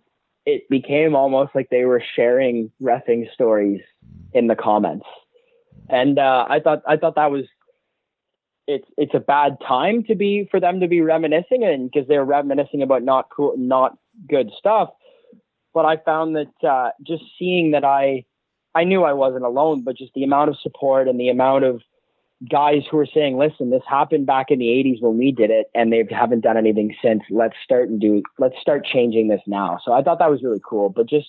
it 0.46 0.68
became 0.68 1.14
almost 1.14 1.54
like 1.54 1.68
they 1.70 1.84
were 1.84 2.02
sharing 2.16 2.70
refing 2.82 3.32
stories 3.32 3.82
in 4.32 4.46
the 4.46 4.56
comments. 4.56 5.06
And 5.88 6.18
uh, 6.18 6.46
I 6.48 6.60
thought 6.60 6.82
I 6.86 6.96
thought 6.96 7.16
that 7.16 7.30
was 7.30 7.44
it's 8.66 8.86
it's 8.96 9.14
a 9.14 9.20
bad 9.20 9.56
time 9.66 10.04
to 10.04 10.14
be 10.14 10.48
for 10.50 10.60
them 10.60 10.80
to 10.80 10.88
be 10.88 11.00
reminiscing 11.00 11.64
and 11.64 11.90
because 11.90 12.06
they're 12.08 12.24
reminiscing 12.24 12.82
about 12.82 13.02
not 13.02 13.28
cool 13.34 13.54
not 13.56 13.96
good 14.28 14.50
stuff. 14.58 14.90
But 15.72 15.84
I 15.84 15.98
found 15.98 16.36
that 16.36 16.68
uh, 16.68 16.90
just 17.06 17.22
seeing 17.38 17.72
that 17.72 17.84
I 17.84 18.24
I 18.74 18.84
knew 18.84 19.02
I 19.02 19.12
wasn't 19.12 19.44
alone, 19.44 19.82
but 19.82 19.96
just 19.96 20.14
the 20.14 20.24
amount 20.24 20.50
of 20.50 20.56
support 20.62 21.08
and 21.08 21.18
the 21.18 21.28
amount 21.28 21.64
of 21.64 21.82
guys 22.48 22.82
who 22.90 22.98
are 22.98 23.06
saying, 23.06 23.36
listen, 23.36 23.70
this 23.70 23.82
happened 23.86 24.26
back 24.26 24.46
in 24.50 24.58
the 24.58 24.66
80s 24.66 25.02
when 25.02 25.18
we 25.18 25.32
did 25.32 25.50
it 25.50 25.66
and 25.74 25.92
they 25.92 26.06
haven't 26.10 26.40
done 26.40 26.56
anything 26.56 26.94
since. 27.02 27.22
Let's 27.30 27.56
start 27.62 27.88
and 27.88 28.00
do, 28.00 28.22
let's 28.38 28.54
start 28.60 28.84
changing 28.84 29.28
this 29.28 29.42
now. 29.46 29.78
So 29.84 29.92
I 29.92 30.02
thought 30.02 30.18
that 30.20 30.30
was 30.30 30.42
really 30.42 30.60
cool. 30.66 30.88
But 30.88 31.08
just 31.08 31.28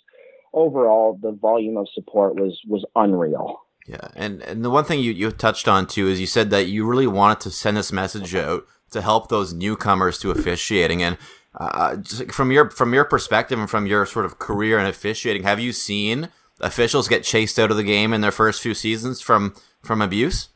overall, 0.54 1.20
the 1.22 1.32
volume 1.32 1.78
of 1.78 1.88
support 1.94 2.36
was, 2.36 2.60
was 2.68 2.86
unreal. 2.96 3.62
Yeah. 3.88 4.08
And, 4.16 4.42
and 4.44 4.64
the 4.64 4.70
one 4.70 4.86
thing 4.86 5.00
you, 5.00 5.12
you 5.12 5.32
touched 5.32 5.68
on 5.68 5.88
too 5.88 6.08
is 6.08 6.22
you 6.22 6.28
said 6.28 6.50
that 6.52 6.68
you 6.68 6.86
really 6.86 7.08
wanted 7.08 7.42
to 7.42 7.52
send 7.52 7.76
this 7.76 7.92
message 7.92 8.34
out 8.36 8.66
to 8.92 9.02
help 9.02 9.30
those 9.30 9.54
newcomers 9.54 10.20
to 10.20 10.32
officiating. 10.32 11.04
And 11.04 11.18
uh, 11.60 11.98
from 12.32 12.52
your, 12.52 12.70
from 12.70 12.94
your 12.94 13.04
perspective 13.04 13.60
and 13.60 13.70
from 13.70 13.86
your 13.86 14.06
sort 14.06 14.26
of 14.26 14.40
career 14.40 14.80
in 14.80 14.86
officiating, 14.86 15.44
have 15.44 15.60
you 15.60 15.74
seen 15.74 16.30
officials 16.62 17.08
get 17.08 17.24
chased 17.24 17.60
out 17.60 17.72
of 17.72 17.78
the 17.78 17.84
game 17.84 18.14
in 18.14 18.22
their 18.22 18.32
first 18.32 18.62
few 18.62 18.74
seasons 18.74 19.22
from, 19.22 19.56
from 19.82 20.02
abuse? 20.02 20.50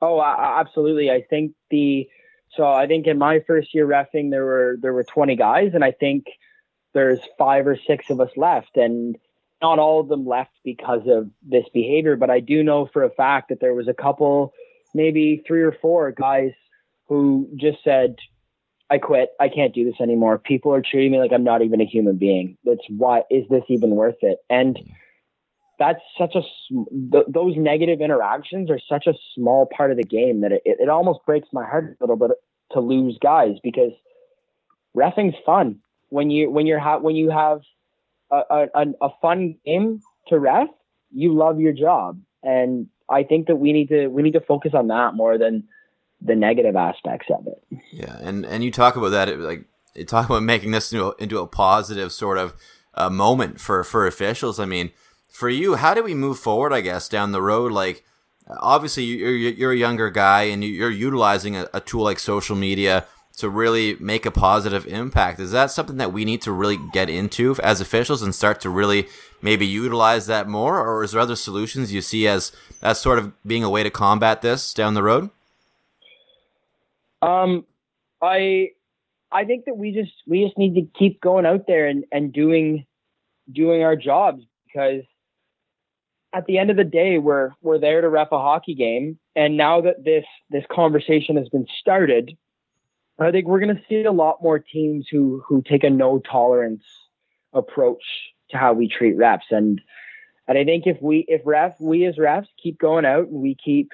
Oh, 0.00 0.18
I, 0.18 0.60
absolutely. 0.60 1.10
I 1.10 1.22
think 1.22 1.52
the 1.70 2.08
so 2.56 2.66
I 2.66 2.86
think 2.86 3.06
in 3.06 3.18
my 3.18 3.40
first 3.46 3.74
year 3.74 3.86
refing 3.86 4.30
there 4.30 4.44
were 4.44 4.76
there 4.80 4.92
were 4.92 5.04
20 5.04 5.36
guys, 5.36 5.70
and 5.74 5.84
I 5.84 5.92
think 5.92 6.26
there's 6.92 7.20
five 7.38 7.66
or 7.66 7.78
six 7.86 8.10
of 8.10 8.20
us 8.20 8.30
left, 8.36 8.76
and 8.76 9.16
not 9.62 9.78
all 9.78 10.00
of 10.00 10.08
them 10.08 10.26
left 10.26 10.50
because 10.64 11.02
of 11.06 11.30
this 11.42 11.64
behavior. 11.72 12.16
But 12.16 12.30
I 12.30 12.40
do 12.40 12.62
know 12.62 12.86
for 12.92 13.04
a 13.04 13.10
fact 13.10 13.48
that 13.48 13.60
there 13.60 13.74
was 13.74 13.88
a 13.88 13.94
couple, 13.94 14.52
maybe 14.92 15.42
three 15.46 15.62
or 15.62 15.72
four 15.72 16.10
guys 16.10 16.50
who 17.08 17.48
just 17.56 17.82
said, 17.82 18.16
"I 18.92 18.98
quit. 18.98 19.30
I 19.40 19.48
can't 19.48 19.74
do 19.74 19.84
this 19.84 20.00
anymore. 20.00 20.38
People 20.38 20.74
are 20.74 20.82
treating 20.82 21.12
me 21.12 21.18
like 21.18 21.32
I'm 21.32 21.44
not 21.44 21.62
even 21.62 21.80
a 21.80 21.86
human 21.86 22.18
being. 22.18 22.58
That's 22.64 22.84
why 22.90 23.22
is 23.30 23.48
this 23.50 23.64
even 23.68 23.90
worth 23.92 24.22
it?" 24.22 24.38
And 24.50 24.78
that's 25.78 26.00
such 26.18 26.34
a 26.36 26.42
th- 27.12 27.26
those 27.28 27.54
negative 27.56 28.00
interactions 28.00 28.70
are 28.70 28.78
such 28.88 29.06
a 29.06 29.14
small 29.34 29.66
part 29.76 29.90
of 29.90 29.96
the 29.96 30.04
game 30.04 30.42
that 30.42 30.52
it, 30.52 30.62
it 30.64 30.88
almost 30.88 31.20
breaks 31.26 31.48
my 31.52 31.64
heart 31.64 31.96
a 32.00 32.04
little 32.04 32.16
bit 32.16 32.30
to 32.72 32.80
lose 32.80 33.18
guys 33.22 33.56
because 33.62 33.92
refing's 34.96 35.34
fun 35.44 35.80
when 36.10 36.30
you 36.30 36.50
when 36.50 36.66
you're 36.66 36.78
ha- 36.78 36.98
when 36.98 37.16
you 37.16 37.30
have 37.30 37.62
a, 38.30 38.68
a, 38.74 38.84
a 39.02 39.08
fun 39.20 39.56
game 39.66 40.00
to 40.28 40.38
ref 40.38 40.68
you 41.10 41.34
love 41.34 41.60
your 41.60 41.72
job 41.72 42.20
and 42.42 42.86
I 43.10 43.24
think 43.24 43.48
that 43.48 43.56
we 43.56 43.72
need 43.72 43.88
to 43.88 44.08
we 44.08 44.22
need 44.22 44.34
to 44.34 44.40
focus 44.40 44.72
on 44.74 44.88
that 44.88 45.14
more 45.14 45.38
than 45.38 45.64
the 46.24 46.36
negative 46.36 46.76
aspects 46.76 47.28
of 47.30 47.46
it. 47.46 47.62
Yeah, 47.90 48.16
and 48.20 48.44
and 48.46 48.62
you 48.62 48.70
talk 48.70 48.96
about 48.96 49.10
that 49.10 49.28
it, 49.28 49.38
like 49.38 49.64
you 49.94 50.04
talk 50.04 50.26
about 50.26 50.42
making 50.42 50.70
this 50.70 50.92
into 50.92 51.08
a, 51.08 51.14
into 51.18 51.38
a 51.38 51.46
positive 51.46 52.12
sort 52.12 52.38
of 52.38 52.54
uh, 52.94 53.10
moment 53.10 53.60
for 53.60 53.84
for 53.84 54.06
officials. 54.06 54.60
I 54.60 54.64
mean, 54.64 54.90
for 55.30 55.48
you, 55.48 55.76
how 55.76 55.94
do 55.94 56.02
we 56.02 56.14
move 56.14 56.38
forward? 56.38 56.72
I 56.72 56.80
guess 56.80 57.08
down 57.08 57.32
the 57.32 57.42
road, 57.42 57.72
like 57.72 58.04
obviously 58.60 59.04
you're 59.04 59.32
you're 59.32 59.72
a 59.72 59.76
younger 59.76 60.10
guy 60.10 60.42
and 60.44 60.62
you're 60.64 60.90
utilizing 60.90 61.56
a, 61.56 61.68
a 61.74 61.80
tool 61.80 62.04
like 62.04 62.18
social 62.18 62.56
media 62.56 63.06
to 63.38 63.48
really 63.48 63.96
make 63.98 64.26
a 64.26 64.30
positive 64.30 64.86
impact. 64.86 65.40
Is 65.40 65.52
that 65.52 65.70
something 65.70 65.96
that 65.96 66.12
we 66.12 66.24
need 66.24 66.42
to 66.42 66.52
really 66.52 66.78
get 66.92 67.08
into 67.08 67.56
as 67.62 67.80
officials 67.80 68.22
and 68.22 68.34
start 68.34 68.60
to 68.60 68.70
really 68.70 69.08
maybe 69.40 69.66
utilize 69.66 70.26
that 70.26 70.48
more, 70.48 70.78
or 70.78 71.02
is 71.02 71.12
there 71.12 71.20
other 71.20 71.36
solutions 71.36 71.92
you 71.92 72.02
see 72.02 72.26
as 72.26 72.52
as 72.82 73.00
sort 73.00 73.18
of 73.18 73.32
being 73.46 73.64
a 73.64 73.70
way 73.70 73.82
to 73.82 73.90
combat 73.90 74.42
this 74.42 74.74
down 74.74 74.94
the 74.94 75.02
road? 75.02 75.30
Um, 77.22 77.64
I 78.20 78.70
I 79.30 79.44
think 79.44 79.64
that 79.66 79.76
we 79.76 79.92
just 79.92 80.12
we 80.26 80.44
just 80.44 80.58
need 80.58 80.74
to 80.74 80.98
keep 80.98 81.20
going 81.20 81.46
out 81.46 81.66
there 81.66 81.86
and 81.86 82.04
and 82.12 82.32
doing 82.32 82.84
doing 83.50 83.82
our 83.82 83.96
jobs 83.96 84.42
because 84.66 85.02
at 86.32 86.46
the 86.46 86.58
end 86.58 86.70
of 86.70 86.76
the 86.76 86.84
day, 86.84 87.18
we're 87.18 87.50
we're 87.60 87.78
there 87.78 88.00
to 88.00 88.08
ref 88.08 88.32
a 88.32 88.38
hockey 88.38 88.74
game, 88.74 89.18
and 89.36 89.56
now 89.56 89.80
that 89.80 90.04
this 90.04 90.24
this 90.50 90.64
conversation 90.70 91.36
has 91.36 91.48
been 91.48 91.66
started, 91.78 92.36
I 93.18 93.30
think 93.30 93.46
we're 93.46 93.60
going 93.60 93.76
to 93.76 93.82
see 93.88 94.02
a 94.04 94.12
lot 94.12 94.42
more 94.42 94.58
teams 94.58 95.06
who 95.10 95.42
who 95.46 95.62
take 95.62 95.84
a 95.84 95.90
no 95.90 96.18
tolerance 96.18 96.84
approach 97.52 98.02
to 98.50 98.56
how 98.56 98.72
we 98.72 98.88
treat 98.88 99.16
refs, 99.16 99.50
and 99.50 99.80
and 100.48 100.58
I 100.58 100.64
think 100.64 100.86
if 100.86 101.00
we 101.02 101.24
if 101.28 101.42
ref 101.44 101.78
we 101.80 102.06
as 102.06 102.16
refs 102.16 102.48
keep 102.62 102.78
going 102.78 103.04
out 103.04 103.28
and 103.28 103.42
we 103.42 103.54
keep 103.62 103.90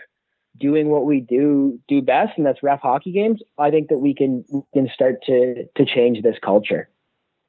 doing 0.59 0.89
what 0.89 1.05
we 1.05 1.21
do 1.21 1.79
do 1.89 2.03
best, 2.03 2.33
and 2.37 2.47
that's 2.47 2.63
ref 2.63 2.81
hockey 2.81 3.13
games, 3.13 3.41
I 3.59 3.71
think 3.71 3.89
that 3.89 3.99
we 3.99 4.15
can 4.15 4.45
we 4.51 4.63
can 4.75 4.91
start 4.93 5.23
to 5.27 5.65
to 5.77 5.85
change 5.85 6.23
this 6.23 6.37
culture. 6.43 6.89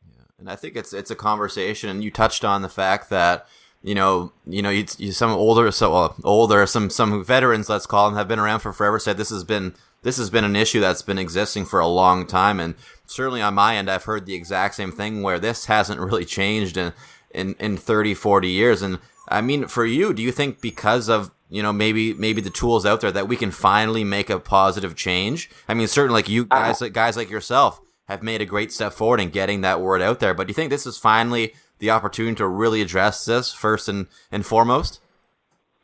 Yeah, 0.08 0.24
and 0.38 0.50
I 0.50 0.56
think 0.56 0.76
it's 0.76 0.94
it's 0.94 1.12
a 1.12 1.16
conversation, 1.16 1.90
and 1.90 2.04
you 2.04 2.12
touched 2.12 2.46
on 2.46 2.62
the 2.62 2.70
fact 2.70 3.10
that 3.10 3.48
you 3.82 3.96
know, 3.96 4.34
you 4.46 4.62
know, 4.62 4.70
you, 4.70 4.86
you, 4.98 5.12
some 5.12 5.32
older, 5.32 5.72
so 5.72 6.16
older, 6.24 6.66
some 6.66 6.90
some 6.90 7.24
veterans, 7.24 7.70
let's 7.70 7.86
call 7.86 8.10
them, 8.10 8.18
have 8.18 8.28
been 8.28 8.40
around 8.40 8.60
for 8.60 8.74
forever. 8.74 9.00
Said 9.00 9.18
this 9.18 9.30
has 9.30 9.44
been 9.44 9.74
this 10.02 10.18
has 10.18 10.30
been 10.30 10.44
an 10.44 10.56
issue 10.56 10.80
that's 10.80 11.02
been 11.02 11.18
existing 11.18 11.66
for 11.66 11.80
a 11.80 11.88
long 11.88 12.28
time, 12.28 12.60
and 12.60 12.76
certainly 13.06 13.42
on 13.42 13.54
my 13.54 13.78
end, 13.78 13.90
I've 13.90 14.04
heard 14.04 14.26
the 14.26 14.36
exact 14.36 14.76
same 14.76 14.92
thing 14.92 15.22
where 15.22 15.40
this 15.40 15.66
hasn't 15.66 16.02
really 16.02 16.26
changed 16.26 16.76
in 16.76 16.94
in 17.32 17.56
in 17.60 17.78
30, 17.78 18.14
40 18.16 18.50
years. 18.50 18.82
And 18.82 19.00
I 19.30 19.42
mean, 19.42 19.68
for 19.68 19.86
you, 19.86 20.14
do 20.14 20.22
you 20.22 20.32
think 20.34 20.60
because 20.60 21.08
of 21.08 21.32
you 21.50 21.62
know 21.64 21.74
maybe 21.74 22.14
maybe 22.14 22.42
the 22.42 22.50
tools 22.50 22.86
out 22.86 23.02
there 23.02 23.12
that 23.12 23.28
we 23.28 23.36
can 23.36 23.52
finally 23.52 24.04
make 24.04 24.30
a 24.30 24.40
positive 24.40 24.96
change? 24.96 25.50
I 25.68 25.74
mean, 25.74 25.88
certainly 25.88 26.20
like 26.20 26.30
you 26.30 26.46
guys, 26.46 26.82
uh, 26.82 26.90
guys 26.90 27.18
like 27.18 27.30
yourself 27.30 27.82
have 28.08 28.24
made 28.24 28.42
a 28.42 28.46
great 28.46 28.72
step 28.72 28.94
forward 28.94 29.20
in 29.20 29.30
getting 29.30 29.62
that 29.62 29.82
word 29.82 30.02
out 30.02 30.20
there. 30.20 30.34
But 30.34 30.48
do 30.48 30.52
you 30.52 30.56
think 30.56 30.72
this 30.72 30.88
is 30.88 30.98
finally 30.98 31.54
the 31.78 31.92
opportunity 31.92 32.36
to 32.36 32.48
really 32.48 32.82
address 32.82 33.26
this 33.26 33.54
first 33.54 33.88
and, 33.88 34.08
and 34.32 34.46
foremost? 34.46 35.00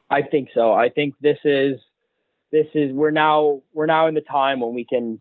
I 0.10 0.22
think 0.22 0.50
so. 0.54 0.74
I 0.74 0.90
think 0.90 1.16
this 1.22 1.38
is 1.44 1.80
this 2.52 2.68
is 2.74 2.92
we're 2.94 3.12
now 3.12 3.62
we're 3.74 3.86
now 3.86 4.08
in 4.08 4.14
the 4.14 4.22
time 4.22 4.60
when 4.60 4.74
we 4.74 4.86
can 4.86 5.20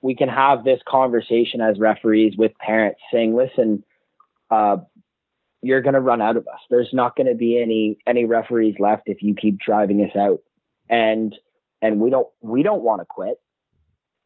we 0.00 0.14
can 0.14 0.28
have 0.28 0.64
this 0.64 0.80
conversation 0.86 1.60
as 1.60 1.78
referees 1.78 2.36
with 2.36 2.52
parents 2.58 3.00
saying, 3.12 3.34
listen, 3.34 3.84
uh, 4.50 4.78
you're 5.62 5.80
going 5.80 5.94
to 5.94 6.00
run 6.00 6.20
out 6.20 6.36
of 6.36 6.46
us. 6.48 6.60
There's 6.68 6.90
not 6.92 7.16
going 7.16 7.28
to 7.28 7.34
be 7.34 7.60
any 7.60 7.98
any 8.06 8.24
referees 8.24 8.74
left 8.78 9.04
if 9.06 9.22
you 9.22 9.34
keep 9.34 9.58
driving 9.58 10.00
us 10.00 10.14
out, 10.16 10.40
and 10.90 11.34
and 11.80 12.00
we 12.00 12.10
don't 12.10 12.28
we 12.40 12.62
don't 12.62 12.82
want 12.82 13.00
to 13.00 13.06
quit, 13.06 13.40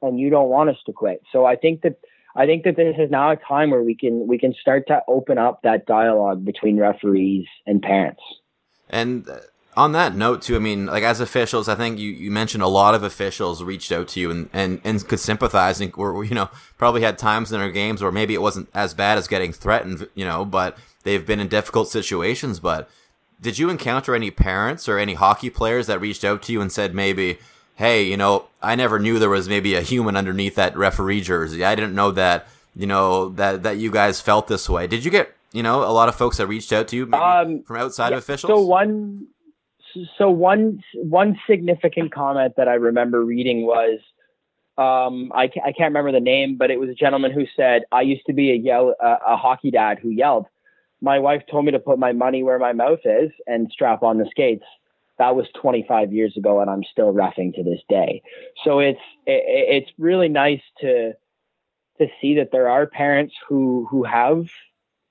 and 0.03 0.19
you 0.19 0.31
don't 0.31 0.49
want 0.49 0.71
us 0.71 0.79
to 0.87 0.93
quit. 0.93 1.23
So 1.31 1.45
I 1.45 1.57
think 1.57 1.83
that 1.83 1.99
I 2.35 2.47
think 2.47 2.65
that 2.65 2.77
this 2.77 2.97
is 2.99 3.11
now 3.11 3.31
a 3.31 3.37
time 3.37 3.71
where 3.71 3.83
we 3.83 3.95
can 3.95 4.27
we 4.27 4.39
can 4.39 4.55
start 4.61 4.89
to 4.89 5.03
open 5.09 5.39
up 5.39 5.61
that 5.63 5.87
dialogue 5.87 6.45
between 6.45 6.79
referees 6.79 7.47
and 7.67 7.83
parents. 7.83 8.23
And 8.89 9.29
uh, 9.29 9.39
on 9.77 9.93
that 9.93 10.17
note, 10.17 10.41
too, 10.43 10.57
I 10.57 10.59
mean, 10.59 10.87
like 10.87 11.05
as 11.05 11.21
officials, 11.21 11.69
I 11.69 11.75
think 11.75 11.99
you, 11.99 12.11
you 12.11 12.31
mentioned 12.31 12.63
a 12.63 12.69
lot 12.69 12.95
of 12.95 13.03
officials 13.03 13.63
reached 13.63 13.93
out 13.93 14.09
to 14.09 14.21
you 14.21 14.31
and, 14.31 14.49
and, 14.53 14.81
and 14.85 15.07
could 15.07 15.21
sympathize 15.21 15.81
and 15.81 15.93
or 15.97 16.25
you 16.25 16.35
know 16.35 16.49
probably 16.79 17.03
had 17.03 17.19
times 17.19 17.53
in 17.53 17.61
their 17.61 17.71
games 17.71 18.03
where 18.03 18.13
maybe 18.13 18.33
it 18.33 18.41
wasn't 18.41 18.69
as 18.73 18.95
bad 18.95 19.19
as 19.19 19.29
getting 19.29 19.53
threatened, 19.53 20.09
you 20.15 20.25
know, 20.25 20.45
but 20.45 20.79
they've 21.03 21.27
been 21.27 21.41
in 21.41 21.49
difficult 21.49 21.89
situations. 21.89 22.59
But 22.59 22.89
did 23.41 23.59
you 23.59 23.69
encounter 23.69 24.15
any 24.15 24.31
parents 24.31 24.89
or 24.89 24.99
any 24.99 25.15
hockey 25.15 25.51
players 25.51 25.87
that 25.89 26.01
reached 26.01 26.25
out 26.25 26.43
to 26.45 26.53
you 26.53 26.63
and 26.63 26.73
said 26.73 26.95
maybe, 26.95 27.39
hey, 27.75 28.03
you 28.03 28.17
know, 28.17 28.47
I 28.63 28.77
never 28.77 28.99
knew 28.99 29.19
there 29.19 29.29
was 29.29 29.49
maybe 29.49 29.75
a 29.75 29.83
human 29.83 30.17
underneath 30.17 30.55
that 30.55 30.75
referee 30.77 31.21
jersey. 31.21 31.65
I 31.65 31.75
didn't 31.75 31.95
know 31.95 32.13
that, 32.13 32.49
you 32.75 32.87
know, 32.87 33.29
that 33.31 33.63
that 33.65 33.77
you 33.77 33.91
guys 33.91 34.23
felt 34.23 34.49
this 34.49 34.71
way. 34.71 34.87
Did 34.87 35.05
you 35.05 35.11
get, 35.11 35.35
you 35.53 35.63
know, 35.63 35.85
a 35.85 35.93
lot 35.93 36.09
of 36.09 36.15
folks 36.15 36.39
that 36.39 36.47
reached 36.47 36.73
out 36.73 36.89
to 36.89 36.97
you 36.97 37.13
um, 37.13 37.63
from 37.65 37.77
outside 37.77 38.11
yeah, 38.11 38.17
of 38.17 38.23
officials? 38.23 38.51
So 38.51 38.63
one, 38.63 39.27
so 40.19 40.31
one 40.31 40.83
one 40.95 41.39
significant 41.49 42.13
comment 42.13 42.55
that 42.57 42.69
I 42.69 42.75
remember 42.75 43.25
reading 43.25 43.67
was. 43.67 43.99
Um, 44.79 45.33
I, 45.35 45.45
I 45.65 45.73
can't 45.73 45.95
remember 45.95 46.13
the 46.13 46.21
name, 46.21 46.59
but 46.59 46.71
it 46.71 46.79
was 46.79 46.91
a 46.91 46.95
gentleman 46.95 47.31
who 47.31 47.47
said, 47.57 47.85
I 47.93 48.03
used 48.03 48.27
to 48.27 48.35
be 48.35 48.51
a 48.51 48.55
yell, 48.55 48.95
a, 49.01 49.17
a 49.29 49.37
hockey 49.39 49.71
dad 49.71 49.99
who 50.03 50.11
yelled. 50.11 50.45
My 51.01 51.19
wife 51.19 51.45
told 51.51 51.65
me 51.65 51.73
to 51.73 51.79
put 51.79 51.99
my 51.99 52.13
money 52.13 52.43
where 52.43 52.59
my 52.59 52.75
mouth 52.75 52.99
is 53.07 53.31
and 53.47 53.71
strap 53.73 54.03
on 54.03 54.19
the 54.19 54.27
skates 54.31 54.67
that 55.19 55.35
was 55.35 55.47
25 55.61 56.13
years 56.13 56.37
ago 56.37 56.61
and 56.61 56.71
I'm 56.71 56.85
still 56.85 57.13
refing 57.13 57.55
to 57.55 57.63
this 57.63 57.81
day. 57.89 58.23
So 58.65 58.79
it's 58.81 59.01
it, 59.27 59.43
it's 59.85 59.91
really 59.99 60.29
nice 60.29 60.61
to 60.81 61.13
to 61.99 62.07
see 62.21 62.37
that 62.37 62.51
there 62.53 62.69
are 62.69 62.87
parents 62.87 63.35
who 63.49 63.87
who 63.91 64.05
have 64.05 64.47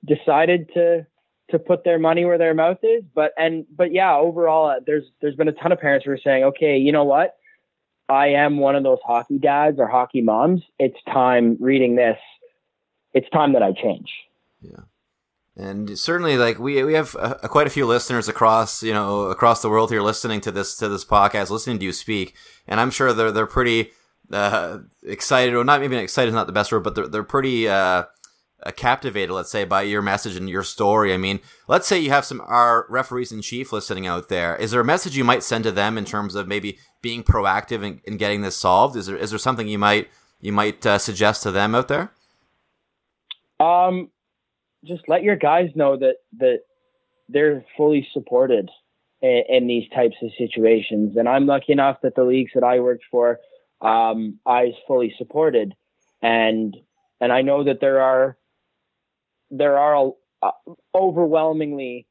decided 0.06 0.70
to 0.74 1.08
to 1.52 1.60
put 1.60 1.84
their 1.84 2.00
money 2.00 2.26
where 2.26 2.38
their 2.38 2.54
mouth 2.54 2.80
is 2.84 3.04
but 3.14 3.32
and 3.38 3.66
but 3.76 3.92
yeah 3.92 4.16
overall 4.16 4.70
uh, 4.70 4.80
there's 4.86 5.04
there's 5.22 5.36
been 5.36 5.48
a 5.48 5.54
ton 5.54 5.72
of 5.72 5.80
parents 5.80 6.06
who 6.06 6.12
are 6.12 6.20
saying 6.24 6.44
okay 6.44 6.78
you 6.78 6.92
know 6.92 7.04
what? 7.04 7.36
I 8.08 8.28
am 8.28 8.60
one 8.60 8.76
of 8.76 8.84
those 8.84 9.00
hockey 9.04 9.40
dads 9.40 9.80
or 9.80 9.88
hockey 9.88 10.22
moms. 10.22 10.62
It's 10.78 10.98
time 11.12 11.58
reading 11.60 11.96
this 11.96 12.20
it's 13.16 13.30
time 13.30 13.54
that 13.54 13.64
I 13.64 13.72
change. 13.72 14.12
Yeah. 14.62 14.84
And 15.58 15.98
certainly 15.98 16.38
like 16.38 16.60
we 16.60 16.84
we 16.84 16.94
have 16.94 17.16
uh, 17.18 17.36
quite 17.48 17.66
a 17.66 17.70
few 17.70 17.86
listeners 17.86 18.28
across 18.28 18.84
you 18.84 18.94
know 18.94 19.22
across 19.22 19.62
the 19.62 19.70
world 19.70 19.90
here 19.90 20.02
listening 20.02 20.42
to 20.42 20.52
this 20.52 20.76
to 20.78 20.90
this 20.90 21.06
podcast 21.06 21.50
listening 21.50 21.80
to 21.80 21.86
you 21.86 21.94
speak. 21.94 22.36
And 22.68 22.80
i'm 22.80 22.92
sure 22.92 23.14
they're 23.14 23.32
they're 23.32 23.48
pretty 23.48 23.92
uh, 24.34 24.80
excited 25.04 25.54
or 25.54 25.64
not 25.64 25.80
maybe 25.80 25.96
excited 25.96 26.30
is 26.30 26.36
not 26.36 26.48
the 26.48 26.54
best 26.54 26.72
word 26.72 26.84
but 26.84 26.96
they're, 26.96 27.08
they're 27.08 27.24
pretty 27.24 27.70
uh, 27.70 27.76
uh, 27.76 28.06
captivated 28.72 29.32
let's 29.32 29.52
say 29.52 29.64
by 29.64 29.82
your 29.82 30.02
message 30.02 30.36
and 30.36 30.50
your 30.50 30.64
story. 30.64 31.14
I 31.14 31.18
mean 31.18 31.40
let's 31.68 31.88
say 31.88 32.00
you 32.00 32.10
have 32.10 32.26
some 32.26 32.42
our 32.42 32.86
referees 32.90 33.32
in 33.32 33.42
chief 33.42 33.72
listening 33.72 34.08
out 34.08 34.30
there. 34.30 34.56
Is 34.56 34.72
there 34.72 34.82
a 34.82 34.86
message 34.86 35.18
you 35.18 35.24
might 35.24 35.44
send 35.44 35.64
to 35.66 35.72
them 35.72 35.98
in 35.98 36.06
terms 36.06 36.36
of 36.36 36.48
maybe 36.48 36.78
being 37.02 37.24
proactive 37.24 37.84
in, 37.84 38.02
in 38.06 38.18
getting 38.18 38.42
this 38.42 38.58
solved? 38.58 38.96
Is 38.96 39.08
there 39.08 39.18
is 39.18 39.30
there 39.30 39.40
something 39.40 39.68
you 39.68 39.80
might 39.80 40.10
you 40.42 40.52
might 40.52 40.86
uh, 40.86 40.98
suggest 40.98 41.44
to 41.44 41.52
them 41.52 41.76
out 41.76 41.88
there? 41.88 42.12
Um 43.60 44.10
just 44.84 45.08
let 45.08 45.24
your 45.24 45.36
guys 45.36 45.70
know 45.76 45.98
that 45.98 46.18
that 46.38 46.60
they're 47.30 47.66
fully 47.76 48.08
supported 48.14 48.70
in, 49.22 49.44
in, 49.50 49.68
these 49.68 49.90
types 49.90 50.16
of 50.22 50.30
situations. 50.38 51.18
And 51.18 51.28
I'm 51.28 51.46
lucky 51.46 51.72
enough 51.72 51.98
that 52.04 52.16
the 52.16 52.24
leagues 52.24 52.52
that 52.54 52.64
I 52.64 52.80
worked 52.80 53.06
for, 53.10 53.40
um, 53.82 54.40
I 54.46 54.66
was 54.66 54.76
fully 54.88 55.14
supported, 55.18 55.74
and 56.22 56.76
and 57.20 57.32
I 57.32 57.42
know 57.42 57.64
that 57.64 57.80
there 57.82 58.02
are 58.02 58.38
there 59.52 59.78
are 59.78 60.12
uh, 60.42 60.52
overwhelmingly 60.94 62.08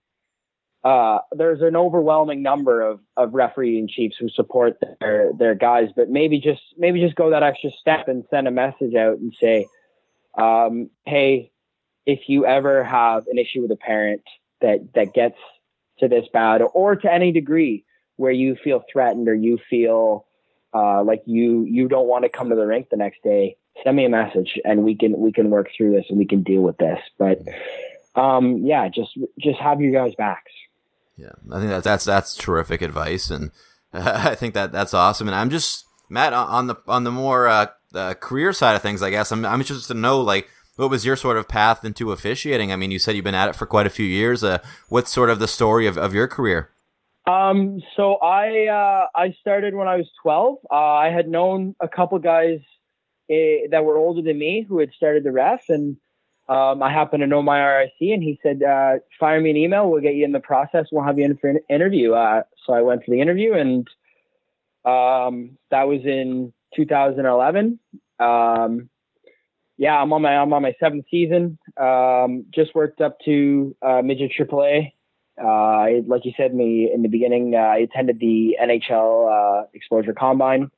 uh, 0.84 1.20
there's 1.32 1.62
an 1.62 1.76
overwhelming 1.76 2.42
number 2.42 2.82
of, 2.82 3.00
of 3.16 3.32
refereeing 3.32 3.88
chiefs 3.88 4.16
who 4.20 4.28
support 4.28 4.76
their 5.00 5.32
their 5.32 5.54
guys, 5.54 5.88
but 5.96 6.10
maybe 6.10 6.38
just 6.38 6.60
maybe 6.76 7.00
just 7.00 7.14
go 7.14 7.30
that 7.30 7.42
extra 7.42 7.70
step 7.70 8.06
and 8.06 8.24
send 8.28 8.46
a 8.46 8.50
message 8.50 8.94
out 8.94 9.16
and 9.16 9.34
say, 9.40 9.66
um, 10.36 10.90
hey, 11.06 11.50
if 12.04 12.28
you 12.28 12.44
ever 12.44 12.84
have 12.84 13.26
an 13.28 13.38
issue 13.38 13.62
with 13.62 13.70
a 13.70 13.76
parent 13.76 14.22
that 14.60 14.92
that 14.94 15.14
gets 15.14 15.38
to 16.00 16.08
this 16.08 16.26
bad 16.34 16.60
or 16.60 16.96
to 16.96 17.10
any 17.10 17.32
degree 17.32 17.84
where 18.16 18.32
you 18.32 18.54
feel 18.62 18.84
threatened 18.92 19.26
or 19.26 19.34
you 19.34 19.58
feel 19.70 20.26
uh, 20.74 21.02
like 21.02 21.22
you 21.24 21.64
you 21.64 21.88
don't 21.88 22.08
want 22.08 22.24
to 22.24 22.28
come 22.28 22.50
to 22.50 22.56
the 22.56 22.66
rink 22.66 22.90
the 22.90 22.98
next 22.98 23.22
day, 23.22 23.56
send 23.82 23.96
me 23.96 24.04
a 24.04 24.08
message 24.08 24.58
and 24.64 24.84
we 24.84 24.96
can 24.96 25.18
we 25.18 25.32
can 25.32 25.50
work 25.50 25.68
through 25.76 25.92
this 25.92 26.06
and 26.08 26.18
we 26.18 26.26
can 26.26 26.42
deal 26.42 26.62
with 26.62 26.76
this. 26.78 26.98
But 27.18 27.40
um, 28.14 28.58
yeah, 28.64 28.88
just 28.88 29.18
just 29.40 29.58
have 29.58 29.80
your 29.80 29.92
guys' 29.92 30.14
backs. 30.16 30.52
Yeah, 31.16 31.32
I 31.52 31.58
think 31.58 31.70
that 31.70 31.84
that's 31.84 32.04
that's 32.04 32.36
terrific 32.36 32.82
advice, 32.82 33.30
and 33.30 33.50
uh, 33.92 34.22
I 34.30 34.34
think 34.34 34.54
that 34.54 34.72
that's 34.72 34.94
awesome. 34.94 35.28
And 35.28 35.34
I'm 35.34 35.50
just 35.50 35.84
Matt 36.08 36.32
on 36.32 36.66
the 36.66 36.76
on 36.86 37.04
the 37.04 37.10
more 37.10 37.48
uh, 37.48 37.66
career 38.14 38.52
side 38.52 38.76
of 38.76 38.82
things. 38.82 39.02
I 39.02 39.10
guess 39.10 39.32
I'm 39.32 39.44
I'm 39.44 39.60
interested 39.60 39.92
to 39.92 39.98
know 39.98 40.20
like 40.20 40.48
what 40.76 40.90
was 40.90 41.06
your 41.06 41.16
sort 41.16 41.36
of 41.36 41.48
path 41.48 41.84
into 41.84 42.12
officiating? 42.12 42.72
I 42.72 42.76
mean, 42.76 42.90
you 42.90 42.98
said 42.98 43.14
you've 43.14 43.24
been 43.24 43.34
at 43.34 43.48
it 43.48 43.56
for 43.56 43.66
quite 43.66 43.86
a 43.86 43.90
few 43.90 44.06
years. 44.06 44.42
Uh, 44.42 44.58
what's 44.88 45.12
sort 45.12 45.30
of 45.30 45.38
the 45.38 45.48
story 45.48 45.86
of, 45.86 45.96
of 45.96 46.14
your 46.14 46.26
career? 46.26 46.70
Um, 47.26 47.80
so 47.96 48.16
I 48.16 48.66
uh, 48.66 49.06
I 49.14 49.34
started 49.40 49.74
when 49.74 49.88
I 49.88 49.96
was 49.96 50.08
12. 50.22 50.58
Uh, 50.70 50.74
I 50.74 51.10
had 51.10 51.28
known 51.28 51.74
a 51.80 51.88
couple 51.88 52.18
guys 52.18 52.58
uh, 53.30 53.68
that 53.70 53.84
were 53.84 53.96
older 53.96 54.22
than 54.22 54.38
me 54.38 54.66
who 54.68 54.78
had 54.78 54.92
started 54.92 55.24
the 55.24 55.32
ref, 55.32 55.62
and 55.68 55.96
um, 56.48 56.82
I 56.82 56.92
happened 56.92 57.22
to 57.22 57.26
know 57.26 57.42
my 57.42 57.64
RIC, 57.64 57.92
and 58.00 58.22
he 58.22 58.38
said, 58.42 58.62
uh, 58.62 58.96
"Fire 59.18 59.40
me 59.40 59.50
an 59.50 59.56
email. 59.56 59.90
We'll 59.90 60.02
get 60.02 60.14
you 60.14 60.24
in 60.24 60.32
the 60.32 60.40
process. 60.40 60.86
We'll 60.92 61.04
have 61.04 61.18
you 61.18 61.24
in 61.24 61.36
for 61.36 61.48
an 61.48 61.60
interview." 61.70 62.12
Uh, 62.12 62.42
so 62.66 62.74
I 62.74 62.82
went 62.82 63.04
for 63.04 63.10
the 63.10 63.20
interview, 63.20 63.54
and 63.54 63.88
um, 64.84 65.56
that 65.70 65.88
was 65.88 66.00
in 66.04 66.52
2011. 66.76 67.78
Um, 68.18 68.90
yeah, 69.76 70.00
I'm 70.00 70.12
on 70.12 70.22
my 70.22 70.36
I'm 70.36 70.52
on 70.52 70.62
my 70.62 70.74
seventh 70.78 71.06
season. 71.10 71.58
Um, 71.76 72.46
just 72.54 72.74
worked 72.74 73.00
up 73.00 73.18
to 73.24 73.74
uh, 73.82 74.02
midget 74.02 74.32
AAA. 74.38 74.92
Uh, 75.36 76.02
like 76.06 76.24
you 76.24 76.32
said 76.36 76.52
in 76.52 76.58
the 76.58 76.92
in 76.92 77.02
the 77.02 77.08
beginning, 77.08 77.54
uh, 77.54 77.58
I 77.58 77.78
attended 77.78 78.20
the 78.20 78.56
NHL 78.62 79.62
uh, 79.62 79.66
Exposure 79.74 80.12
Combine. 80.12 80.70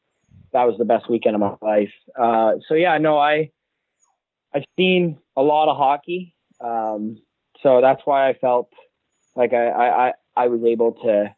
That 0.52 0.64
was 0.64 0.76
the 0.78 0.84
best 0.84 1.10
weekend 1.10 1.34
of 1.34 1.40
my 1.40 1.54
life. 1.60 1.92
Uh, 2.18 2.52
so 2.68 2.74
yeah, 2.74 2.98
no, 2.98 3.18
I 3.18 3.50
I've 4.54 4.64
seen 4.76 5.18
a 5.36 5.42
lot 5.42 5.70
of 5.70 5.76
hockey. 5.76 6.34
Um, 6.60 7.18
so 7.62 7.80
that's 7.80 8.00
why 8.04 8.28
I 8.28 8.34
felt 8.34 8.70
like 9.34 9.52
I, 9.52 9.68
I, 9.68 10.12
I 10.36 10.46
was 10.48 10.62
able 10.64 10.92
to 11.04 11.34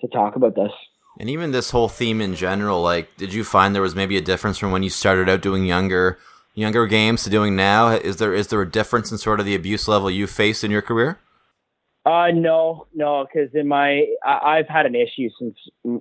to 0.00 0.08
talk 0.08 0.36
about 0.36 0.54
this. 0.54 0.72
And 1.20 1.28
even 1.28 1.52
this 1.52 1.70
whole 1.70 1.88
theme 1.88 2.20
in 2.20 2.34
general, 2.34 2.82
like, 2.82 3.16
did 3.16 3.34
you 3.34 3.44
find 3.44 3.74
there 3.74 3.82
was 3.82 3.94
maybe 3.94 4.16
a 4.16 4.22
difference 4.22 4.58
from 4.58 4.72
when 4.72 4.82
you 4.82 4.90
started 4.90 5.28
out 5.28 5.42
doing 5.42 5.66
younger 5.66 6.18
younger 6.54 6.86
games 6.86 7.24
to 7.24 7.30
doing 7.30 7.54
now? 7.54 7.88
Is 7.88 8.16
there 8.16 8.34
is 8.34 8.48
there 8.48 8.62
a 8.62 8.70
difference 8.70 9.12
in 9.12 9.18
sort 9.18 9.40
of 9.40 9.46
the 9.46 9.54
abuse 9.54 9.88
level 9.88 10.10
you 10.10 10.26
faced 10.26 10.64
in 10.64 10.70
your 10.70 10.82
career? 10.82 11.18
Uh, 12.04 12.28
no, 12.32 12.86
no, 12.94 13.24
because 13.24 13.50
in 13.54 13.68
my 13.68 14.06
I, 14.24 14.56
have 14.56 14.68
had 14.68 14.86
an 14.86 14.96
issue 14.96 15.28
since 15.38 15.56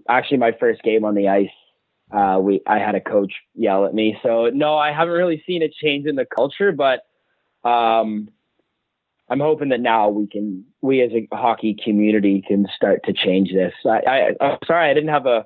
actually 0.10 0.38
my 0.38 0.52
first 0.60 0.82
game 0.82 1.06
on 1.06 1.14
the 1.14 1.28
ice. 1.28 1.50
Uh, 2.12 2.40
we 2.40 2.62
I 2.68 2.80
had 2.80 2.96
a 2.96 3.02
coach 3.02 3.34
yell 3.54 3.86
at 3.86 3.94
me, 3.94 4.18
so 4.22 4.50
no, 4.54 4.78
I 4.78 4.92
haven't 4.92 5.14
really 5.14 5.44
seen 5.48 5.64
a 5.64 5.70
change 5.70 6.06
in 6.06 6.16
the 6.16 6.26
culture, 6.26 6.72
but 6.72 7.02
um, 7.64 8.30
I'm 9.30 9.40
hoping 9.40 9.70
that 9.70 9.80
now 9.80 10.10
we 10.10 10.28
can 10.28 10.66
we 10.82 11.02
as 11.02 11.12
a 11.12 11.28
hockey 11.36 11.76
community 11.82 12.44
can 12.46 12.68
start 12.76 13.06
to 13.06 13.14
change 13.14 13.54
this. 13.54 13.74
I, 13.86 14.34
I 14.42 14.52
am 14.52 14.58
sorry 14.66 14.90
I 14.90 14.94
didn't 14.94 15.10
have 15.10 15.26
a 15.26 15.46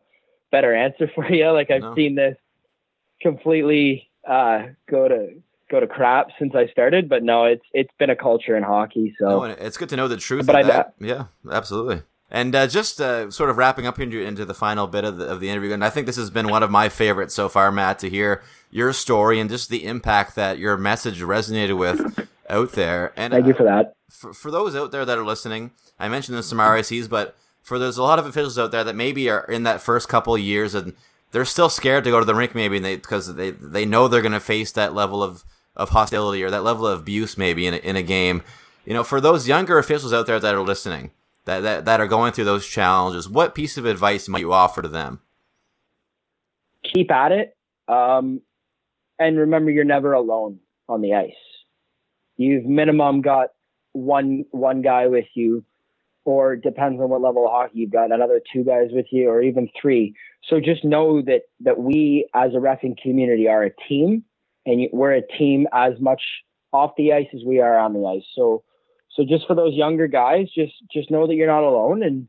better 0.51 0.73
answer 0.73 1.09
for 1.15 1.31
you. 1.31 1.51
Like 1.51 1.69
I've 1.69 1.81
no. 1.81 1.95
seen 1.95 2.15
this 2.15 2.35
completely 3.21 4.09
uh, 4.27 4.63
go 4.89 5.07
to 5.07 5.29
go 5.69 5.79
to 5.79 5.87
crap 5.87 6.29
since 6.39 6.53
I 6.55 6.67
started, 6.67 7.07
but 7.09 7.23
no, 7.23 7.45
it's 7.45 7.65
it's 7.73 7.93
been 7.99 8.09
a 8.09 8.15
culture 8.15 8.55
in 8.55 8.63
hockey. 8.63 9.15
So 9.19 9.25
no, 9.25 9.43
it's 9.43 9.77
good 9.77 9.89
to 9.89 9.95
know 9.95 10.07
the 10.07 10.17
truth. 10.17 10.47
But 10.47 10.55
I, 10.55 10.63
that. 10.63 10.95
yeah, 10.99 11.25
absolutely. 11.51 12.01
And 12.31 12.55
uh, 12.55 12.67
just 12.67 12.99
uh, 12.99 13.29
sort 13.29 13.49
of 13.49 13.57
wrapping 13.57 13.85
up 13.85 13.99
into, 13.99 14.19
into 14.19 14.45
the 14.45 14.53
final 14.53 14.87
bit 14.87 15.03
of 15.03 15.17
the, 15.17 15.27
of 15.27 15.39
the 15.39 15.49
interview, 15.49 15.73
and 15.73 15.85
I 15.85 15.91
think 15.91 16.07
this 16.07 16.15
has 16.15 16.31
been 16.31 16.49
one 16.49 16.63
of 16.63 16.71
my 16.71 16.89
favorites 16.89 17.35
so 17.35 17.47
far, 17.47 17.71
Matt, 17.71 17.99
to 17.99 18.09
hear 18.09 18.41
your 18.71 18.93
story 18.93 19.39
and 19.39 19.49
just 19.49 19.69
the 19.69 19.85
impact 19.85 20.35
that 20.35 20.57
your 20.57 20.75
message 20.75 21.21
resonated 21.21 21.77
with 21.77 22.27
out 22.49 22.71
there. 22.71 23.13
And 23.15 23.31
thank 23.31 23.45
you 23.45 23.53
for 23.53 23.63
that. 23.63 23.95
For, 24.09 24.33
for 24.33 24.49
those 24.49 24.75
out 24.75 24.91
there 24.91 25.05
that 25.05 25.17
are 25.17 25.25
listening, 25.25 25.71
I 25.99 26.09
mentioned 26.09 26.37
this 26.37 26.47
some 26.47 26.57
RICs, 26.57 27.09
but 27.09 27.37
for 27.61 27.79
there's 27.79 27.97
a 27.97 28.03
lot 28.03 28.19
of 28.19 28.25
officials 28.25 28.59
out 28.59 28.71
there 28.71 28.83
that 28.83 28.95
maybe 28.95 29.29
are 29.29 29.45
in 29.45 29.63
that 29.63 29.81
first 29.81 30.09
couple 30.09 30.37
years 30.37 30.75
and 30.75 30.93
they're 31.31 31.45
still 31.45 31.69
scared 31.69 32.03
to 32.03 32.11
go 32.11 32.19
to 32.19 32.25
the 32.25 32.35
rink 32.35 32.55
maybe 32.55 32.79
they, 32.79 32.95
because 32.95 33.35
they 33.35 33.51
they 33.51 33.85
know 33.85 34.07
they're 34.07 34.21
going 34.21 34.31
to 34.31 34.39
face 34.39 34.71
that 34.71 34.93
level 34.93 35.23
of 35.23 35.43
of 35.75 35.89
hostility 35.89 36.43
or 36.43 36.49
that 36.49 36.63
level 36.63 36.87
of 36.87 36.99
abuse 37.01 37.37
maybe 37.37 37.67
in 37.67 37.73
a, 37.73 37.77
in 37.77 37.95
a 37.95 38.03
game. 38.03 38.41
You 38.85 38.93
know, 38.93 39.03
for 39.03 39.19
those 39.19 39.47
younger 39.47 39.77
officials 39.77 40.13
out 40.13 40.27
there 40.27 40.39
that 40.39 40.55
are 40.55 40.61
listening, 40.61 41.11
that, 41.45 41.61
that 41.61 41.85
that 41.85 42.01
are 42.01 42.07
going 42.07 42.33
through 42.33 42.45
those 42.45 42.67
challenges, 42.67 43.29
what 43.29 43.55
piece 43.55 43.77
of 43.77 43.85
advice 43.85 44.27
might 44.27 44.39
you 44.39 44.53
offer 44.53 44.81
to 44.81 44.87
them? 44.87 45.21
Keep 46.93 47.11
at 47.11 47.31
it, 47.31 47.57
um, 47.87 48.41
and 49.17 49.37
remember 49.37 49.71
you're 49.71 49.83
never 49.83 50.13
alone 50.13 50.59
on 50.87 51.01
the 51.01 51.13
ice. 51.13 51.31
You've 52.37 52.65
minimum 52.65 53.21
got 53.21 53.49
one 53.93 54.45
one 54.51 54.81
guy 54.81 55.07
with 55.07 55.25
you 55.35 55.63
or 56.25 56.55
depends 56.55 56.99
on 56.99 57.09
what 57.09 57.21
level 57.21 57.45
of 57.45 57.51
hockey 57.51 57.79
you've 57.79 57.91
got 57.91 58.11
another 58.11 58.41
two 58.51 58.63
guys 58.63 58.89
with 58.91 59.05
you 59.11 59.29
or 59.29 59.41
even 59.41 59.69
three 59.79 60.13
so 60.49 60.59
just 60.59 60.83
know 60.83 61.21
that 61.21 61.43
that 61.61 61.79
we 61.79 62.27
as 62.33 62.51
a 62.53 62.57
refing 62.57 62.97
community 63.01 63.47
are 63.47 63.63
a 63.63 63.71
team 63.87 64.23
and 64.65 64.89
we're 64.91 65.13
a 65.13 65.25
team 65.37 65.65
as 65.73 65.93
much 65.99 66.21
off 66.73 66.91
the 66.97 67.13
ice 67.13 67.27
as 67.33 67.41
we 67.45 67.61
are 67.61 67.77
on 67.77 67.93
the 67.93 68.05
ice 68.05 68.25
so 68.35 68.63
so 69.15 69.23
just 69.23 69.47
for 69.47 69.55
those 69.55 69.73
younger 69.73 70.07
guys 70.07 70.47
just 70.53 70.73
just 70.91 71.09
know 71.09 71.25
that 71.27 71.35
you're 71.35 71.47
not 71.47 71.63
alone 71.63 72.03
and 72.03 72.27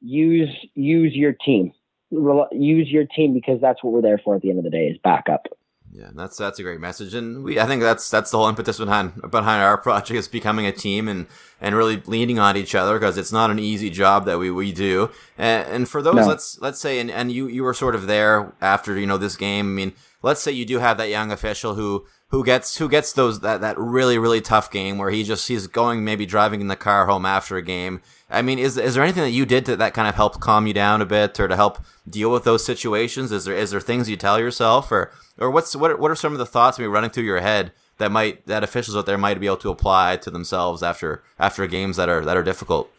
use 0.00 0.54
use 0.74 1.14
your 1.14 1.32
team 1.32 1.72
use 2.10 2.88
your 2.88 3.04
team 3.04 3.34
because 3.34 3.60
that's 3.60 3.82
what 3.82 3.92
we're 3.92 4.02
there 4.02 4.20
for 4.22 4.34
at 4.34 4.42
the 4.42 4.50
end 4.50 4.58
of 4.58 4.64
the 4.64 4.70
day 4.70 4.86
is 4.86 4.98
backup. 5.02 5.46
Yeah, 5.92 6.10
that's 6.14 6.36
that's 6.36 6.58
a 6.58 6.62
great 6.62 6.80
message, 6.80 7.14
and 7.14 7.42
we 7.42 7.58
I 7.58 7.66
think 7.66 7.82
that's 7.82 8.10
that's 8.10 8.30
the 8.30 8.38
whole 8.38 8.48
impetus 8.48 8.78
behind 8.78 9.20
behind 9.30 9.62
our 9.62 9.78
project 9.78 10.18
is 10.18 10.28
becoming 10.28 10.66
a 10.66 10.72
team 10.72 11.08
and 11.08 11.26
and 11.60 11.74
really 11.74 12.02
leaning 12.06 12.38
on 12.38 12.56
each 12.56 12.74
other 12.74 12.98
because 12.98 13.16
it's 13.16 13.32
not 13.32 13.50
an 13.50 13.58
easy 13.58 13.88
job 13.88 14.26
that 14.26 14.38
we, 14.38 14.50
we 14.50 14.70
do. 14.70 15.10
And, 15.38 15.66
and 15.68 15.88
for 15.88 16.02
those, 16.02 16.16
no. 16.16 16.26
let's 16.26 16.58
let's 16.60 16.80
say, 16.80 16.98
and, 16.98 17.10
and 17.10 17.32
you 17.32 17.46
you 17.46 17.62
were 17.62 17.74
sort 17.74 17.94
of 17.94 18.06
there 18.06 18.52
after 18.60 18.98
you 18.98 19.06
know 19.06 19.16
this 19.16 19.36
game. 19.36 19.66
I 19.66 19.70
mean, 19.70 19.92
let's 20.22 20.42
say 20.42 20.52
you 20.52 20.66
do 20.66 20.78
have 20.78 20.98
that 20.98 21.08
young 21.08 21.32
official 21.32 21.74
who 21.74 22.06
who 22.28 22.44
gets 22.44 22.76
who 22.76 22.88
gets 22.88 23.12
those 23.12 23.40
that 23.40 23.62
that 23.62 23.78
really 23.78 24.18
really 24.18 24.42
tough 24.42 24.70
game 24.70 24.98
where 24.98 25.10
he 25.10 25.24
just 25.24 25.48
he's 25.48 25.66
going 25.66 26.04
maybe 26.04 26.26
driving 26.26 26.60
in 26.60 26.68
the 26.68 26.76
car 26.76 27.06
home 27.06 27.24
after 27.24 27.56
a 27.56 27.62
game. 27.62 28.02
I 28.30 28.42
mean, 28.42 28.58
is 28.58 28.76
is 28.76 28.94
there 28.94 29.02
anything 29.02 29.22
that 29.22 29.30
you 29.30 29.46
did 29.46 29.64
to, 29.66 29.76
that 29.76 29.94
kind 29.94 30.06
of 30.06 30.14
helped 30.14 30.40
calm 30.40 30.66
you 30.66 30.74
down 30.74 31.00
a 31.00 31.06
bit 31.06 31.40
or 31.40 31.48
to 31.48 31.56
help 31.56 31.78
deal 32.08 32.30
with 32.30 32.44
those 32.44 32.64
situations? 32.64 33.32
Is 33.32 33.46
there 33.46 33.54
is 33.54 33.70
there 33.70 33.80
things 33.80 34.10
you 34.10 34.16
tell 34.16 34.38
yourself 34.38 34.92
or 34.92 35.10
or 35.38 35.50
what's 35.50 35.74
what 35.74 35.98
what 35.98 36.10
are 36.10 36.16
some 36.16 36.32
of 36.32 36.38
the 36.38 36.46
thoughts 36.46 36.78
maybe 36.78 36.88
running 36.88 37.10
through 37.10 37.24
your 37.24 37.40
head 37.40 37.72
that 37.96 38.12
might 38.12 38.46
that 38.46 38.62
officials 38.62 38.96
out 38.96 39.06
there 39.06 39.16
might 39.16 39.40
be 39.40 39.46
able 39.46 39.56
to 39.58 39.70
apply 39.70 40.18
to 40.18 40.30
themselves 40.30 40.82
after 40.82 41.22
after 41.38 41.66
games 41.66 41.96
that 41.96 42.10
are 42.10 42.22
that 42.24 42.36
are 42.36 42.42
difficult? 42.42 42.90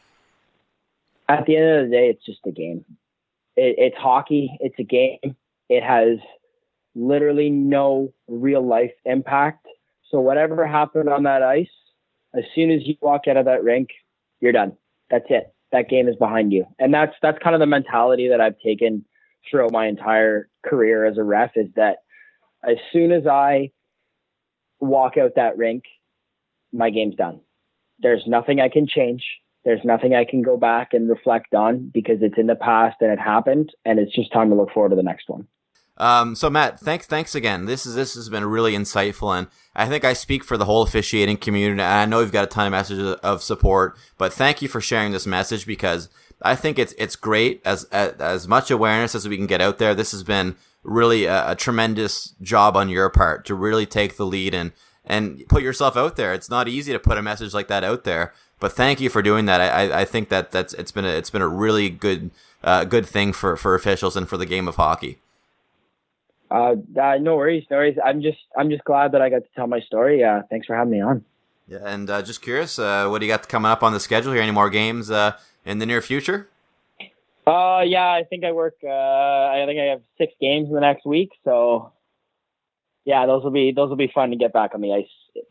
At 1.28 1.46
the 1.46 1.58
end 1.58 1.70
of 1.70 1.90
the 1.90 1.96
day, 1.96 2.10
it's 2.10 2.26
just 2.26 2.40
a 2.48 2.52
game. 2.52 2.84
It, 3.56 3.76
it's 3.78 3.98
hockey. 3.98 4.58
It's 4.62 4.80
a 4.80 4.84
game. 4.84 5.36
It 5.70 5.84
has 5.84 6.18
literally 6.96 7.52
no 7.52 8.12
real 8.28 8.66
life 8.66 8.94
impact. 9.06 9.68
So 10.10 10.20
whatever 10.20 10.66
happened 10.66 11.08
on 11.08 11.22
that 11.24 11.44
ice, 11.44 11.70
as 12.34 12.44
soon 12.56 12.72
as 12.72 12.82
you 12.88 12.96
walk 13.00 13.28
out 13.28 13.38
of 13.38 13.46
that 13.46 13.64
rink, 13.64 13.90
you're 14.42 14.52
done. 14.52 14.76
That's 15.10 15.26
it. 15.30 15.54
That 15.72 15.90
game 15.90 16.08
is 16.08 16.16
behind 16.16 16.52
you. 16.52 16.66
And 16.80 16.94
that's 16.94 17.14
that's 17.22 17.38
kind 17.44 17.56
of 17.56 17.60
the 17.60 17.68
mentality 17.68 18.30
that 18.30 18.42
I've 18.42 18.60
taken 18.60 19.06
throughout 19.50 19.72
my 19.72 19.88
entire 19.88 20.50
career 20.66 21.06
as 21.06 21.18
a 21.18 21.24
ref 21.24 21.52
is 21.56 21.68
that 21.76 21.98
as 22.68 22.78
soon 22.92 23.12
as 23.12 23.26
I 23.26 23.72
walk 24.80 25.18
out 25.18 25.32
that 25.36 25.58
rink, 25.58 25.84
my 26.74 26.90
game's 26.90 27.16
done. 27.16 27.42
There's 28.00 28.24
nothing 28.28 28.60
I 28.60 28.70
can 28.70 28.88
change. 28.88 29.24
There's 29.66 29.84
nothing 29.84 30.14
I 30.14 30.26
can 30.26 30.42
go 30.42 30.58
back 30.58 30.94
and 30.94 31.10
reflect 31.10 31.54
on 31.54 31.90
because 31.94 32.18
it's 32.22 32.38
in 32.38 32.48
the 32.48 32.56
past 32.56 32.98
and 33.02 33.12
it 33.12 33.20
happened 33.20 33.72
and 33.86 34.00
it's 34.00 34.16
just 34.16 34.32
time 34.32 34.50
to 34.50 34.56
look 34.56 34.72
forward 34.72 34.90
to 34.90 34.96
the 34.96 35.04
next 35.04 35.28
one. 35.28 35.48
Um, 36.00 36.34
so 36.34 36.50
Matt, 36.50 36.80
thanks, 36.80 37.06
thanks 37.08 37.36
again. 37.36 37.66
This 37.66 37.86
is 37.86 37.94
this 37.94 38.16
has 38.16 38.30
been 38.30 38.46
really 38.46 38.74
insightful, 38.74 39.38
and 39.38 39.48
I 39.76 39.88
think 39.88 40.06
I 40.06 40.14
speak 40.14 40.46
for 40.46 40.58
the 40.58 40.66
whole 40.66 40.82
officiating 40.82 41.38
community. 41.38 41.82
And 41.82 41.82
I 41.82 42.06
know 42.06 42.22
you've 42.22 42.32
got 42.32 42.46
a 42.46 42.48
ton 42.48 42.66
of 42.66 42.72
messages 42.72 43.16
of 43.16 43.44
support, 43.44 43.98
but 44.18 44.32
thank 44.32 44.62
you 44.62 44.70
for 44.70 44.80
sharing 44.80 45.12
this 45.12 45.28
message 45.28 45.66
because 45.66 46.08
I 46.42 46.56
think 46.56 46.80
it's 46.80 46.94
it's 46.98 47.18
great 47.18 47.62
as 47.66 47.84
as, 47.86 48.14
as 48.14 48.48
much 48.48 48.72
awareness 48.72 49.14
as 49.14 49.28
we 49.28 49.36
can 49.36 49.48
get 49.48 49.60
out 49.60 49.78
there. 49.78 49.94
This 49.94 50.12
has 50.12 50.24
been 50.24 50.56
really 50.84 51.26
a, 51.26 51.52
a, 51.52 51.56
tremendous 51.56 52.34
job 52.42 52.78
on 52.78 52.88
your 52.88 53.10
part 53.10 53.46
to 53.46 53.54
really 53.54 53.86
take 53.86 54.16
the 54.16 54.26
lead 54.26 54.54
and 54.54 54.72
and 55.04 55.44
put 55.50 55.64
yourself 55.64 55.98
out 55.98 56.16
there. 56.16 56.34
It's 56.34 56.50
not 56.50 56.70
easy 56.70 56.94
to 56.94 57.00
put 57.00 57.18
a 57.18 57.22
message 57.22 57.54
like 57.54 57.68
that 57.68 57.84
out 57.84 58.06
there, 58.06 58.34
but 58.62 58.72
thank 58.72 59.02
you 59.02 59.10
for 59.10 59.22
doing 59.22 59.46
that. 59.48 59.60
I, 59.60 60.02
I 60.02 60.06
think 60.06 60.30
that 60.30 60.52
that's 60.52 60.74
it's 60.76 60.94
been 60.94 61.04
a, 61.04 61.10
it's 61.10 61.30
been 61.30 61.42
a 61.42 61.48
really 61.48 61.90
good 61.90 62.32
uh, 62.64 62.86
good 62.86 63.06
thing 63.06 63.34
for 63.34 63.58
for 63.58 63.76
officials 63.76 64.16
and 64.16 64.30
for 64.30 64.38
the 64.38 64.46
game 64.46 64.70
of 64.70 64.78
hockey. 64.78 65.20
Uh, 66.52 66.76
uh, 67.00 67.18
no 67.20 67.36
worries, 67.36 67.66
no 67.70 67.78
worries. 67.78 67.98
I'm 68.04 68.22
just, 68.22 68.40
I'm 68.58 68.70
just 68.70 68.84
glad 68.84 69.12
that 69.12 69.22
I 69.22 69.30
got 69.30 69.40
to 69.40 69.50
tell 69.56 69.68
my 69.68 69.80
story. 69.82 70.24
Uh, 70.24 70.42
thanks 70.50 70.66
for 70.68 70.76
having 70.76 70.92
me 70.92 71.02
on. 71.02 71.24
Yeah, 71.68 71.80
and 71.86 72.10
uh, 72.10 72.22
just 72.24 72.42
curious, 72.42 72.80
uh, 72.80 73.08
what 73.08 73.20
do 73.20 73.28
you 73.28 73.32
got 73.32 73.48
coming 73.48 73.70
up 73.70 73.84
on 73.84 73.94
the 73.94 74.00
schedule 74.00 74.34
here? 74.34 74.42
Any 74.42 74.52
more 74.52 74.72
games 74.72 75.12
uh, 75.12 75.38
in 75.66 75.78
the 75.78 75.86
near 75.86 76.02
future? 76.02 76.50
Uh, 77.46 77.82
yeah, 77.86 78.08
I 78.08 78.24
think 78.30 78.44
I 78.44 78.52
work. 78.52 78.76
Uh, 78.84 78.88
I 78.90 79.64
think 79.68 79.80
I 79.80 79.86
have 79.86 80.02
six 80.18 80.34
games 80.42 80.68
in 80.68 80.74
the 80.74 80.82
next 80.82 81.06
week, 81.06 81.32
so 81.44 81.92
yeah, 83.06 83.26
those 83.26 83.44
will 83.44 83.52
be 83.52 83.72
those 83.72 83.90
will 83.90 83.96
be 83.96 84.12
fun 84.14 84.30
to 84.30 84.36
get 84.36 84.54
back 84.54 84.76
on 84.76 84.82
the 84.82 84.94
ice 84.94 85.44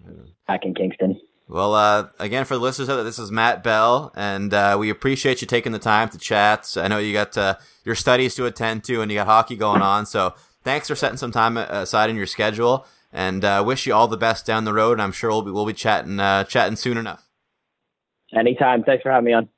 back 0.47 0.65
in 0.65 0.75
Kingston. 0.75 1.21
Well, 1.49 1.75
uh, 1.75 2.09
again, 2.19 2.45
for 2.45 2.55
the 2.55 2.61
listeners, 2.61 2.89
this 2.89 3.19
is 3.19 3.33
Matt 3.33 3.65
Bell, 3.65 4.13
and 4.15 4.53
uh, 4.53 4.77
we 4.79 4.91
appreciate 4.91 5.41
you 5.41 5.47
taking 5.47 5.73
the 5.73 5.79
time 5.79 6.11
to 6.11 6.19
chat. 6.19 6.77
I 6.77 6.89
know 6.89 6.99
you 6.99 7.15
got 7.15 7.39
uh, 7.39 7.57
your 7.85 7.95
studies 7.95 8.35
to 8.35 8.45
attend 8.45 8.85
to, 8.85 9.01
and 9.01 9.11
you 9.11 9.17
got 9.17 9.27
hockey 9.27 9.57
going 9.57 9.81
on. 9.81 10.05
So 10.05 10.35
thanks 10.65 10.89
for 10.89 10.95
setting 10.95 11.17
some 11.17 11.33
time 11.33 11.57
aside 11.57 12.11
in 12.11 12.17
your 12.17 12.27
schedule, 12.27 12.87
and 13.13 13.45
uh, 13.45 13.63
wish 13.67 13.87
you 13.87 13.95
all 13.95 14.09
the 14.09 14.17
best 14.17 14.47
down 14.47 14.65
the 14.65 14.73
road. 14.73 15.01
I'm 15.01 15.13
sure 15.13 15.31
we'll 15.31 15.43
be 15.43 15.51
we'll 15.51 15.67
be 15.67 15.73
chatting 15.73 16.21
uh, 16.21 16.45
chatting 16.45 16.77
soon 16.77 16.97
enough. 16.97 17.29
Anytime. 18.37 18.83
Thanks 18.85 19.03
for 19.03 19.11
having 19.11 19.25
me 19.25 19.33
on. 19.33 19.49